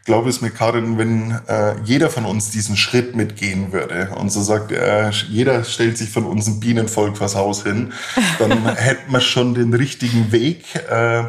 glaube 0.08 0.30
es 0.30 0.40
mir, 0.40 0.48
Karin, 0.48 0.96
wenn 0.96 1.32
äh, 1.48 1.78
jeder 1.84 2.08
von 2.08 2.24
uns 2.24 2.50
diesen 2.50 2.78
Schritt 2.78 3.14
mitgehen 3.14 3.72
würde 3.72 4.08
und 4.18 4.32
so 4.32 4.40
sagt, 4.40 4.72
äh, 4.72 5.10
jeder 5.10 5.64
stellt 5.64 5.98
sich 5.98 6.08
von 6.08 6.24
uns 6.24 6.46
ein 6.46 6.60
Bienenvolk 6.60 7.18
vors 7.18 7.34
Haus 7.34 7.62
hin, 7.62 7.92
dann 8.38 8.64
hätten 8.74 9.12
wir 9.12 9.20
schon 9.20 9.52
den 9.52 9.74
richtigen 9.74 10.32
Weg. 10.32 10.64
Äh, 10.90 11.24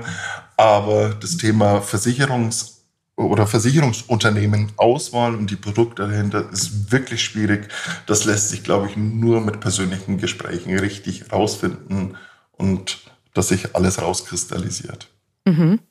aber 0.55 1.09
das 1.09 1.35
Thema 1.35 1.79
Versicherungs- 1.79 2.77
oder 3.17 3.47
Versicherungsunternehmen 3.47 4.71
Auswahl 4.77 5.35
und 5.35 5.51
die 5.51 5.57
Produkte 5.57 6.07
dahinter 6.07 6.49
ist 6.49 6.89
wirklich 6.93 7.21
schwierig. 7.21 7.67
Das 8.05 8.23
lässt 8.23 8.47
sich, 8.47 8.63
glaube 8.63 8.87
ich, 8.87 8.95
nur 8.95 9.41
mit 9.41 9.59
persönlichen 9.59 10.19
Gesprächen 10.19 10.79
richtig 10.79 11.33
rausfinden 11.33 12.15
und 12.53 12.99
dass 13.33 13.49
sich 13.49 13.75
alles 13.75 14.01
rauskristallisiert. 14.01 15.09
Mhm. 15.43 15.81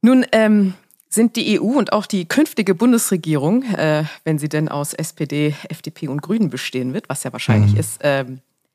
Nun, 0.00 0.26
ähm, 0.32 0.74
sind 1.14 1.36
die 1.36 1.60
EU 1.60 1.78
und 1.78 1.92
auch 1.92 2.06
die 2.06 2.26
künftige 2.26 2.74
Bundesregierung, 2.74 3.64
äh, 3.64 4.04
wenn 4.24 4.38
sie 4.38 4.48
denn 4.48 4.68
aus 4.68 4.94
SPD, 4.94 5.54
FDP 5.68 6.08
und 6.08 6.22
Grünen 6.22 6.48
bestehen 6.48 6.94
wird, 6.94 7.08
was 7.08 7.22
ja 7.22 7.32
wahrscheinlich 7.32 7.74
mhm. 7.74 7.80
ist, 7.80 8.02
äh, 8.02 8.24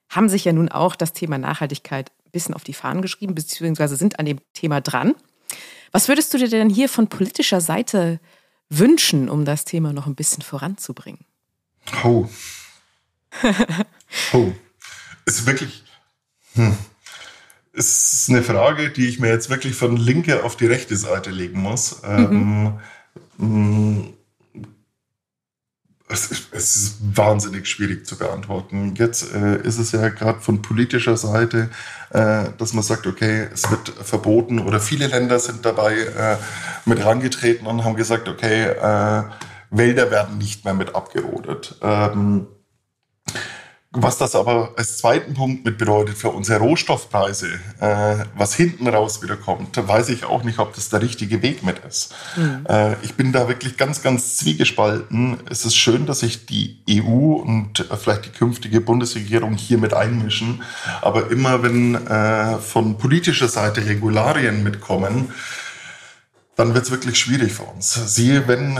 haben 0.09 0.29
sich 0.29 0.45
ja 0.45 0.53
nun 0.53 0.69
auch 0.69 0.95
das 0.95 1.13
Thema 1.13 1.37
Nachhaltigkeit 1.37 2.11
ein 2.25 2.31
bisschen 2.31 2.53
auf 2.53 2.63
die 2.63 2.73
Fahnen 2.73 3.01
geschrieben, 3.01 3.35
beziehungsweise 3.35 3.95
sind 3.95 4.19
an 4.19 4.25
dem 4.25 4.39
Thema 4.53 4.81
dran. 4.81 5.15
Was 5.91 6.07
würdest 6.07 6.33
du 6.33 6.37
dir 6.37 6.49
denn 6.49 6.69
hier 6.69 6.89
von 6.89 7.07
politischer 7.07 7.59
Seite 7.59 8.19
wünschen, 8.69 9.29
um 9.29 9.45
das 9.45 9.65
Thema 9.65 9.91
noch 9.91 10.05
ein 10.05 10.15
bisschen 10.15 10.43
voranzubringen? 10.43 11.25
Oh. 12.03 12.27
oh. 14.33 14.51
Ist 15.25 15.45
wirklich. 15.45 15.83
Hm 16.53 16.77
ist 17.77 18.29
eine 18.29 18.43
Frage, 18.43 18.89
die 18.89 19.07
ich 19.07 19.19
mir 19.19 19.29
jetzt 19.29 19.49
wirklich 19.49 19.75
von 19.75 19.97
linke 19.97 20.43
auf 20.43 20.55
die 20.55 20.65
rechte 20.65 20.97
Seite 20.97 21.29
legen 21.29 21.59
muss. 21.59 22.01
Mhm. 22.03 22.79
Ähm, 23.39 24.13
es, 26.09 26.31
ist, 26.31 26.47
es, 26.51 26.75
ist, 26.75 26.97
wahnsinnig 27.17 27.67
schwierig 27.67 28.05
zu 28.05 28.17
beantworten. 28.17 28.95
Jetzt 28.95 29.33
äh, 29.33 29.61
ist 29.61 29.77
es 29.77 29.91
ja 29.91 30.09
gerade 30.09 30.39
von 30.39 30.61
politischer 30.61 31.17
Seite, 31.17 31.69
äh, 32.11 32.45
dass 32.57 32.73
man 32.73 32.83
sagt, 32.83 33.05
okay, 33.05 33.47
es 33.53 33.69
wird 33.69 33.89
verboten 33.89 34.59
oder 34.59 34.79
viele 34.79 35.07
Länder 35.07 35.39
sind 35.39 35.65
dabei 35.65 35.97
äh, 35.97 36.37
mit 36.85 37.03
rangetreten 37.03 37.67
und 37.67 37.83
haben 37.83 37.95
gesagt, 37.95 38.27
okay, 38.27 38.63
äh, 38.65 39.23
Wälder 39.69 40.09
werden 40.09 40.37
nicht 40.37 40.65
mehr 40.65 40.73
mit 40.73 40.95
abgerodet. 40.95 41.75
Ähm, 41.81 42.47
was 44.01 44.17
das 44.17 44.35
aber 44.35 44.73
als 44.77 44.97
zweiten 44.97 45.33
Punkt 45.33 45.65
mit 45.65 45.77
bedeutet 45.77 46.17
für 46.17 46.29
unsere 46.29 46.59
Rohstoffpreise, 46.59 47.47
äh, 47.79 48.15
was 48.35 48.53
hinten 48.53 48.87
raus 48.87 49.23
wieder 49.23 49.35
kommt, 49.35 49.75
weiß 49.75 50.09
ich 50.09 50.25
auch 50.25 50.43
nicht, 50.43 50.59
ob 50.59 50.75
das 50.75 50.89
der 50.89 51.01
richtige 51.01 51.41
Weg 51.41 51.63
mit 51.63 51.79
ist. 51.79 52.13
Mhm. 52.35 52.65
Äh, 52.69 52.95
ich 53.01 53.15
bin 53.15 53.31
da 53.31 53.47
wirklich 53.47 53.77
ganz, 53.77 54.03
ganz 54.03 54.37
zwiegespalten. 54.37 55.39
Es 55.49 55.65
ist 55.65 55.75
schön, 55.75 56.05
dass 56.05 56.19
sich 56.19 56.45
die 56.45 56.77
EU 56.89 57.33
und 57.41 57.85
vielleicht 57.99 58.25
die 58.25 58.29
künftige 58.29 58.81
Bundesregierung 58.81 59.55
hier 59.55 59.77
mit 59.77 59.93
einmischen. 59.93 60.61
Aber 61.01 61.31
immer 61.31 61.63
wenn 61.63 61.95
äh, 61.95 62.57
von 62.59 62.97
politischer 62.97 63.47
Seite 63.47 63.85
Regularien 63.85 64.63
mitkommen, 64.63 65.31
dann 66.57 66.73
wird 66.73 66.85
es 66.85 66.91
wirklich 66.91 67.19
schwierig 67.19 67.53
für 67.53 67.63
uns. 67.63 67.93
Siehe, 67.93 68.47
wenn 68.47 68.77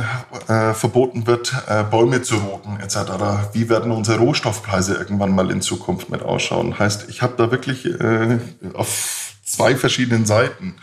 äh, 0.48 0.74
verboten 0.74 1.28
wird, 1.28 1.54
äh, 1.70 1.84
Bäume 1.84 2.24
zu 2.24 2.38
roten 2.38 2.80
etc., 2.80 3.54
wie 3.54 3.70
werden 3.70 3.92
unsere 3.92 4.18
Rohstoffpreise 4.18 4.96
irgendwann 4.96 5.34
mal 5.34 5.52
in 5.52 5.62
Zukunft 5.62 6.10
mit 6.10 6.24
ausschauen? 6.24 6.80
Heißt, 6.80 7.06
ich 7.08 7.22
habe 7.22 7.36
da 7.38 7.52
wirklich 7.52 7.86
äh, 7.86 8.40
auf 8.74 9.36
zwei 9.46 9.76
verschiedenen 9.76 10.26
Seiten 10.26 10.76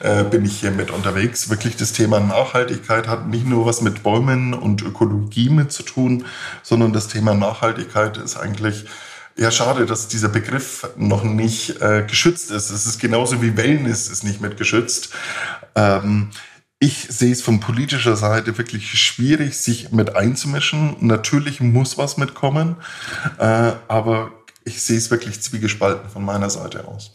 äh, 0.00 0.24
bin 0.24 0.44
ich 0.44 0.60
hier 0.60 0.72
mit 0.72 0.90
unterwegs. 0.90 1.48
Wirklich 1.48 1.76
das 1.76 1.94
Thema 1.94 2.20
Nachhaltigkeit 2.20 3.08
hat 3.08 3.28
nicht 3.28 3.46
nur 3.46 3.64
was 3.64 3.80
mit 3.80 4.02
Bäumen 4.02 4.52
und 4.52 4.82
Ökologie 4.82 5.48
mit 5.48 5.72
zu 5.72 5.82
tun, 5.82 6.26
sondern 6.62 6.92
das 6.92 7.08
Thema 7.08 7.32
Nachhaltigkeit 7.34 8.18
ist 8.18 8.36
eigentlich 8.36 8.84
ja, 9.36 9.50
schade, 9.50 9.86
dass 9.86 10.08
dieser 10.08 10.28
Begriff 10.28 10.88
noch 10.96 11.24
nicht 11.24 11.80
äh, 11.80 12.04
geschützt 12.06 12.50
ist. 12.50 12.70
Es 12.70 12.86
ist 12.86 12.98
genauso 12.98 13.42
wie 13.42 13.56
Wellness 13.56 14.08
ist 14.08 14.24
nicht 14.24 14.40
mit 14.40 14.56
geschützt. 14.56 15.10
Ähm, 15.74 16.30
ich 16.78 17.06
sehe 17.08 17.32
es 17.32 17.42
von 17.42 17.60
politischer 17.60 18.16
Seite 18.16 18.58
wirklich 18.58 18.98
schwierig, 19.00 19.56
sich 19.56 19.92
mit 19.92 20.16
einzumischen. 20.16 20.96
Natürlich 21.00 21.60
muss 21.60 21.96
was 21.96 22.16
mitkommen, 22.16 22.76
äh, 23.38 23.72
aber 23.88 24.32
ich 24.64 24.82
sehe 24.82 24.98
es 24.98 25.10
wirklich 25.10 25.40
zwiegespalten 25.40 26.10
von 26.10 26.24
meiner 26.24 26.50
Seite 26.50 26.88
aus. 26.88 27.14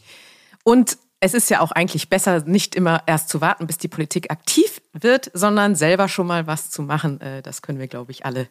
Und 0.64 0.98
es 1.20 1.34
ist 1.34 1.50
ja 1.50 1.60
auch 1.60 1.72
eigentlich 1.72 2.08
besser, 2.08 2.44
nicht 2.46 2.74
immer 2.74 3.02
erst 3.06 3.28
zu 3.28 3.40
warten, 3.40 3.66
bis 3.66 3.78
die 3.78 3.88
Politik 3.88 4.30
aktiv 4.30 4.80
wird, 4.92 5.30
sondern 5.34 5.74
selber 5.74 6.08
schon 6.08 6.26
mal 6.26 6.46
was 6.46 6.70
zu 6.70 6.82
machen. 6.82 7.20
Äh, 7.20 7.42
das 7.42 7.62
können 7.62 7.78
wir, 7.78 7.88
glaube 7.88 8.12
ich, 8.12 8.24
alle 8.24 8.48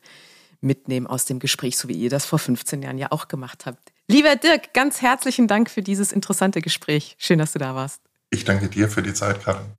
mitnehmen 0.61 1.07
aus 1.07 1.25
dem 1.25 1.39
Gespräch, 1.39 1.77
so 1.77 1.87
wie 1.87 1.93
ihr 1.93 2.09
das 2.09 2.25
vor 2.25 2.39
15 2.39 2.81
Jahren 2.81 2.97
ja 2.97 3.11
auch 3.11 3.27
gemacht 3.27 3.65
habt. 3.65 3.91
Lieber 4.07 4.35
Dirk, 4.35 4.73
ganz 4.73 5.01
herzlichen 5.01 5.47
Dank 5.47 5.69
für 5.69 5.81
dieses 5.81 6.11
interessante 6.11 6.61
Gespräch. 6.61 7.15
Schön, 7.17 7.39
dass 7.39 7.53
du 7.53 7.59
da 7.59 7.75
warst. 7.75 8.01
Ich 8.29 8.45
danke 8.45 8.69
dir 8.69 8.89
für 8.89 9.01
die 9.01 9.13
Zeit, 9.13 9.43
Karin. 9.43 9.73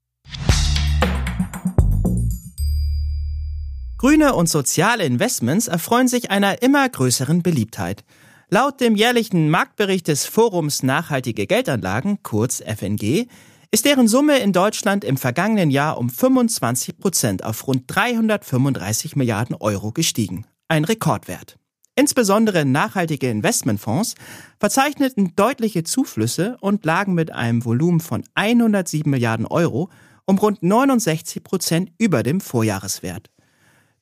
Grüne 3.98 4.34
und 4.34 4.48
soziale 4.48 5.04
Investments 5.04 5.66
erfreuen 5.66 6.06
sich 6.06 6.30
einer 6.30 6.62
immer 6.62 6.88
größeren 6.88 7.42
Beliebtheit. 7.42 8.04
Laut 8.48 8.80
dem 8.80 8.94
jährlichen 8.94 9.50
Marktbericht 9.50 10.08
des 10.08 10.24
Forums 10.24 10.82
Nachhaltige 10.82 11.46
Geldanlagen, 11.46 12.22
kurz 12.22 12.62
FNG, 12.62 13.26
ist 13.70 13.84
deren 13.84 14.08
Summe 14.08 14.38
in 14.38 14.52
Deutschland 14.52 15.04
im 15.04 15.16
vergangenen 15.16 15.70
Jahr 15.70 15.98
um 15.98 16.08
25 16.08 16.98
Prozent 16.98 17.44
auf 17.44 17.66
rund 17.66 17.84
335 17.88 19.16
Milliarden 19.16 19.56
Euro 19.56 19.92
gestiegen. 19.92 20.46
Ein 20.70 20.84
Rekordwert. 20.84 21.58
Insbesondere 21.94 22.66
nachhaltige 22.66 23.30
Investmentfonds 23.30 24.14
verzeichneten 24.60 25.34
deutliche 25.34 25.82
Zuflüsse 25.82 26.58
und 26.60 26.84
lagen 26.84 27.14
mit 27.14 27.32
einem 27.32 27.64
Volumen 27.64 28.00
von 28.00 28.22
107 28.34 29.10
Milliarden 29.10 29.46
Euro 29.46 29.88
um 30.26 30.36
rund 30.36 30.62
69 30.62 31.42
Prozent 31.42 31.90
über 31.96 32.22
dem 32.22 32.42
Vorjahreswert. 32.42 33.30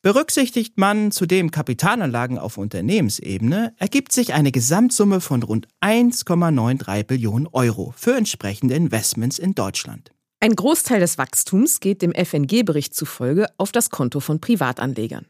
Berücksichtigt 0.01 0.77
man 0.77 1.11
zudem 1.11 1.51
Kapitalanlagen 1.51 2.37
auf 2.37 2.57
Unternehmensebene, 2.57 3.73
ergibt 3.77 4.11
sich 4.11 4.33
eine 4.33 4.51
Gesamtsumme 4.51 5.21
von 5.21 5.41
rund 5.41 5.69
1,93 5.81 7.03
Billionen 7.03 7.47
Euro 7.47 7.93
für 7.95 8.15
entsprechende 8.15 8.75
Investments 8.75 9.39
in 9.39 9.55
Deutschland. 9.55 10.11
Ein 10.41 10.53
Großteil 10.53 10.99
des 10.99 11.17
Wachstums 11.17 11.79
geht 11.79 12.01
dem 12.01 12.13
FNG-Bericht 12.13 12.93
zufolge 12.93 13.47
auf 13.57 13.71
das 13.71 13.89
Konto 13.89 14.19
von 14.19 14.41
Privatanlegern. 14.41 15.25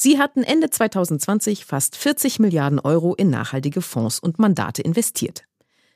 Sie 0.00 0.20
hatten 0.20 0.44
Ende 0.44 0.70
2020 0.70 1.64
fast 1.64 1.96
40 1.96 2.38
Milliarden 2.38 2.78
Euro 2.78 3.16
in 3.16 3.30
nachhaltige 3.30 3.82
Fonds 3.82 4.20
und 4.20 4.38
Mandate 4.38 4.80
investiert. 4.80 5.42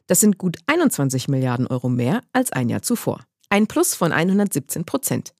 Das 0.09 0.19
sind 0.19 0.39
gut 0.39 0.59
21 0.67 1.29
Milliarden 1.29 1.69
Euro 1.69 1.89
mehr 1.89 2.21
als 2.33 2.51
ein 2.51 2.69
Jahr 2.69 2.83
zuvor. 2.83 3.25
Ein 3.49 3.69
Plus 3.69 3.95
von 3.95 4.11
117 4.11 4.85
Prozent. 4.85 5.35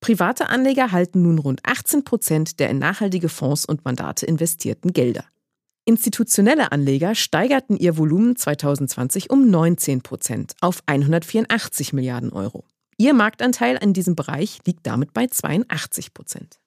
Private 0.00 0.48
Anleger 0.48 0.90
halten 0.90 1.22
nun 1.22 1.38
rund 1.38 1.60
18 1.62 2.02
Prozent 2.02 2.58
der 2.58 2.70
in 2.70 2.80
nachhaltige 2.80 3.28
Fonds 3.28 3.64
und 3.64 3.84
Mandate 3.84 4.26
investierten 4.26 4.92
Gelder. 4.92 5.24
Institutionelle 5.84 6.72
Anleger 6.72 7.14
steigerten 7.14 7.76
ihr 7.76 7.96
Volumen 7.96 8.34
2020 8.34 9.30
um 9.30 9.48
19 9.48 10.02
Prozent 10.02 10.54
auf 10.60 10.82
184 10.86 11.92
Milliarden 11.92 12.32
Euro. 12.32 12.64
Ihr 12.96 13.14
Marktanteil 13.14 13.78
in 13.80 13.92
diesem 13.92 14.16
Bereich 14.16 14.58
liegt 14.66 14.88
damit 14.88 15.12
bei 15.12 15.28
82 15.28 16.14
Prozent. 16.14 16.61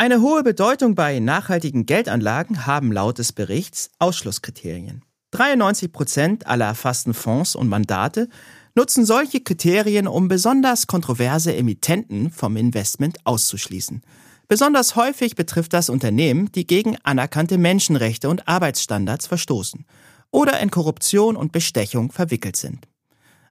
Eine 0.00 0.20
hohe 0.20 0.44
Bedeutung 0.44 0.94
bei 0.94 1.18
nachhaltigen 1.18 1.84
Geldanlagen 1.84 2.66
haben 2.66 2.92
laut 2.92 3.18
des 3.18 3.32
Berichts 3.32 3.90
Ausschlusskriterien. 3.98 5.02
93 5.32 5.90
Prozent 5.90 6.46
aller 6.46 6.66
erfassten 6.66 7.14
Fonds 7.14 7.56
und 7.56 7.66
Mandate 7.66 8.28
nutzen 8.76 9.04
solche 9.04 9.40
Kriterien, 9.40 10.06
um 10.06 10.28
besonders 10.28 10.86
kontroverse 10.86 11.52
Emittenten 11.52 12.30
vom 12.30 12.56
Investment 12.56 13.18
auszuschließen. 13.24 14.02
Besonders 14.46 14.94
häufig 14.94 15.34
betrifft 15.34 15.72
das 15.72 15.90
Unternehmen, 15.90 16.52
die 16.52 16.64
gegen 16.64 16.96
anerkannte 17.02 17.58
Menschenrechte 17.58 18.28
und 18.28 18.46
Arbeitsstandards 18.46 19.26
verstoßen 19.26 19.84
oder 20.30 20.60
in 20.60 20.70
Korruption 20.70 21.34
und 21.34 21.50
Bestechung 21.50 22.12
verwickelt 22.12 22.54
sind. 22.54 22.86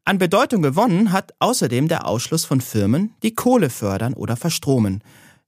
An 0.06 0.18
Bedeutung 0.18 0.62
gewonnen 0.62 1.12
hat 1.12 1.34
außerdem 1.40 1.90
der 1.90 2.08
Ausschluss 2.08 2.46
von 2.46 2.62
Firmen, 2.62 3.14
die 3.22 3.36
Kohle 3.36 3.70
fördern 3.70 4.14
oder 4.14 4.38
verstromen. 4.38 5.04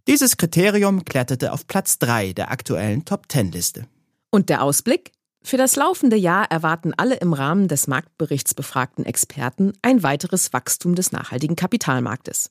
Dieses 0.10 0.38
Kriterium 0.38 1.06
kletterte 1.06 1.54
auf 1.54 1.68
Platz 1.68 2.00
3 2.00 2.34
der 2.34 2.50
aktuellen 2.50 3.06
Top-10-Liste. 3.06 3.86
Und 4.32 4.50
der 4.50 4.64
Ausblick? 4.64 5.12
Für 5.44 5.58
das 5.58 5.76
laufende 5.76 6.16
Jahr 6.16 6.50
erwarten 6.50 6.96
alle 6.98 7.18
im 7.18 7.32
Rahmen 7.32 7.68
des 7.68 7.86
Marktberichts 7.86 8.56
befragten 8.56 9.06
Experten 9.06 9.74
ein 9.84 10.02
weiteres 10.02 10.52
Wachstum 10.52 10.96
des 10.96 11.12
nachhaltigen 11.12 11.56
Kapitalmarktes. 11.56 12.50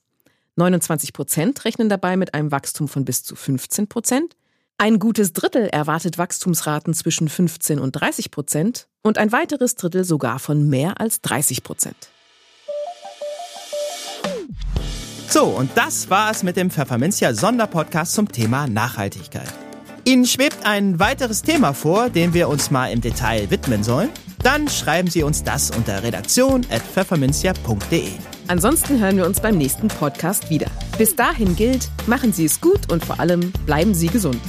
29 0.55 1.11
Prozent 1.11 1.65
rechnen 1.65 1.89
dabei 1.89 2.15
mit 2.15 2.33
einem 2.33 2.49
Wachstum 2.53 2.87
von 2.87 3.03
bis 3.03 3.25
zu 3.25 3.35
15 3.35 3.89
Prozent. 3.89 4.37
Ein 4.77 4.97
gutes 4.97 5.33
Drittel 5.33 5.67
erwartet 5.67 6.17
Wachstumsraten 6.17 6.93
zwischen 6.93 7.27
15 7.27 7.77
und 7.77 7.91
30 7.91 8.31
Prozent 8.31 8.87
und 9.03 9.17
ein 9.17 9.33
weiteres 9.33 9.75
Drittel 9.75 10.05
sogar 10.05 10.39
von 10.39 10.69
mehr 10.69 11.01
als 11.01 11.19
30 11.19 11.63
Prozent. 11.63 12.09
So, 15.29 15.45
und 15.45 15.69
das 15.75 16.09
war 16.09 16.31
es 16.31 16.41
mit 16.41 16.57
dem 16.57 16.71
Pfefferminzia 16.71 17.35
Sonderpodcast 17.35 18.15
zum 18.15 18.31
Thema 18.31 18.65
Nachhaltigkeit. 18.65 19.53
Ihnen 20.03 20.25
schwebt 20.25 20.65
ein 20.65 20.99
weiteres 20.99 21.43
Thema 21.43 21.73
vor, 21.73 22.09
dem 22.09 22.33
wir 22.33 22.49
uns 22.49 22.71
mal 22.71 22.91
im 22.91 22.99
Detail 22.99 23.51
widmen 23.51 23.83
sollen? 23.83 24.09
Dann 24.41 24.67
schreiben 24.67 25.07
Sie 25.07 25.21
uns 25.21 25.43
das 25.43 25.69
unter 25.69 26.01
redaktion.pfefferminzia.de. 26.01 28.07
Ansonsten 28.47 28.99
hören 28.99 29.17
wir 29.17 29.27
uns 29.27 29.39
beim 29.39 29.59
nächsten 29.59 29.89
Podcast 29.89 30.49
wieder. 30.49 30.65
Bis 30.97 31.15
dahin 31.15 31.55
gilt, 31.55 31.91
machen 32.07 32.33
Sie 32.33 32.45
es 32.45 32.59
gut 32.59 32.91
und 32.91 33.05
vor 33.05 33.19
allem 33.19 33.51
bleiben 33.67 33.93
Sie 33.93 34.07
gesund. 34.07 34.41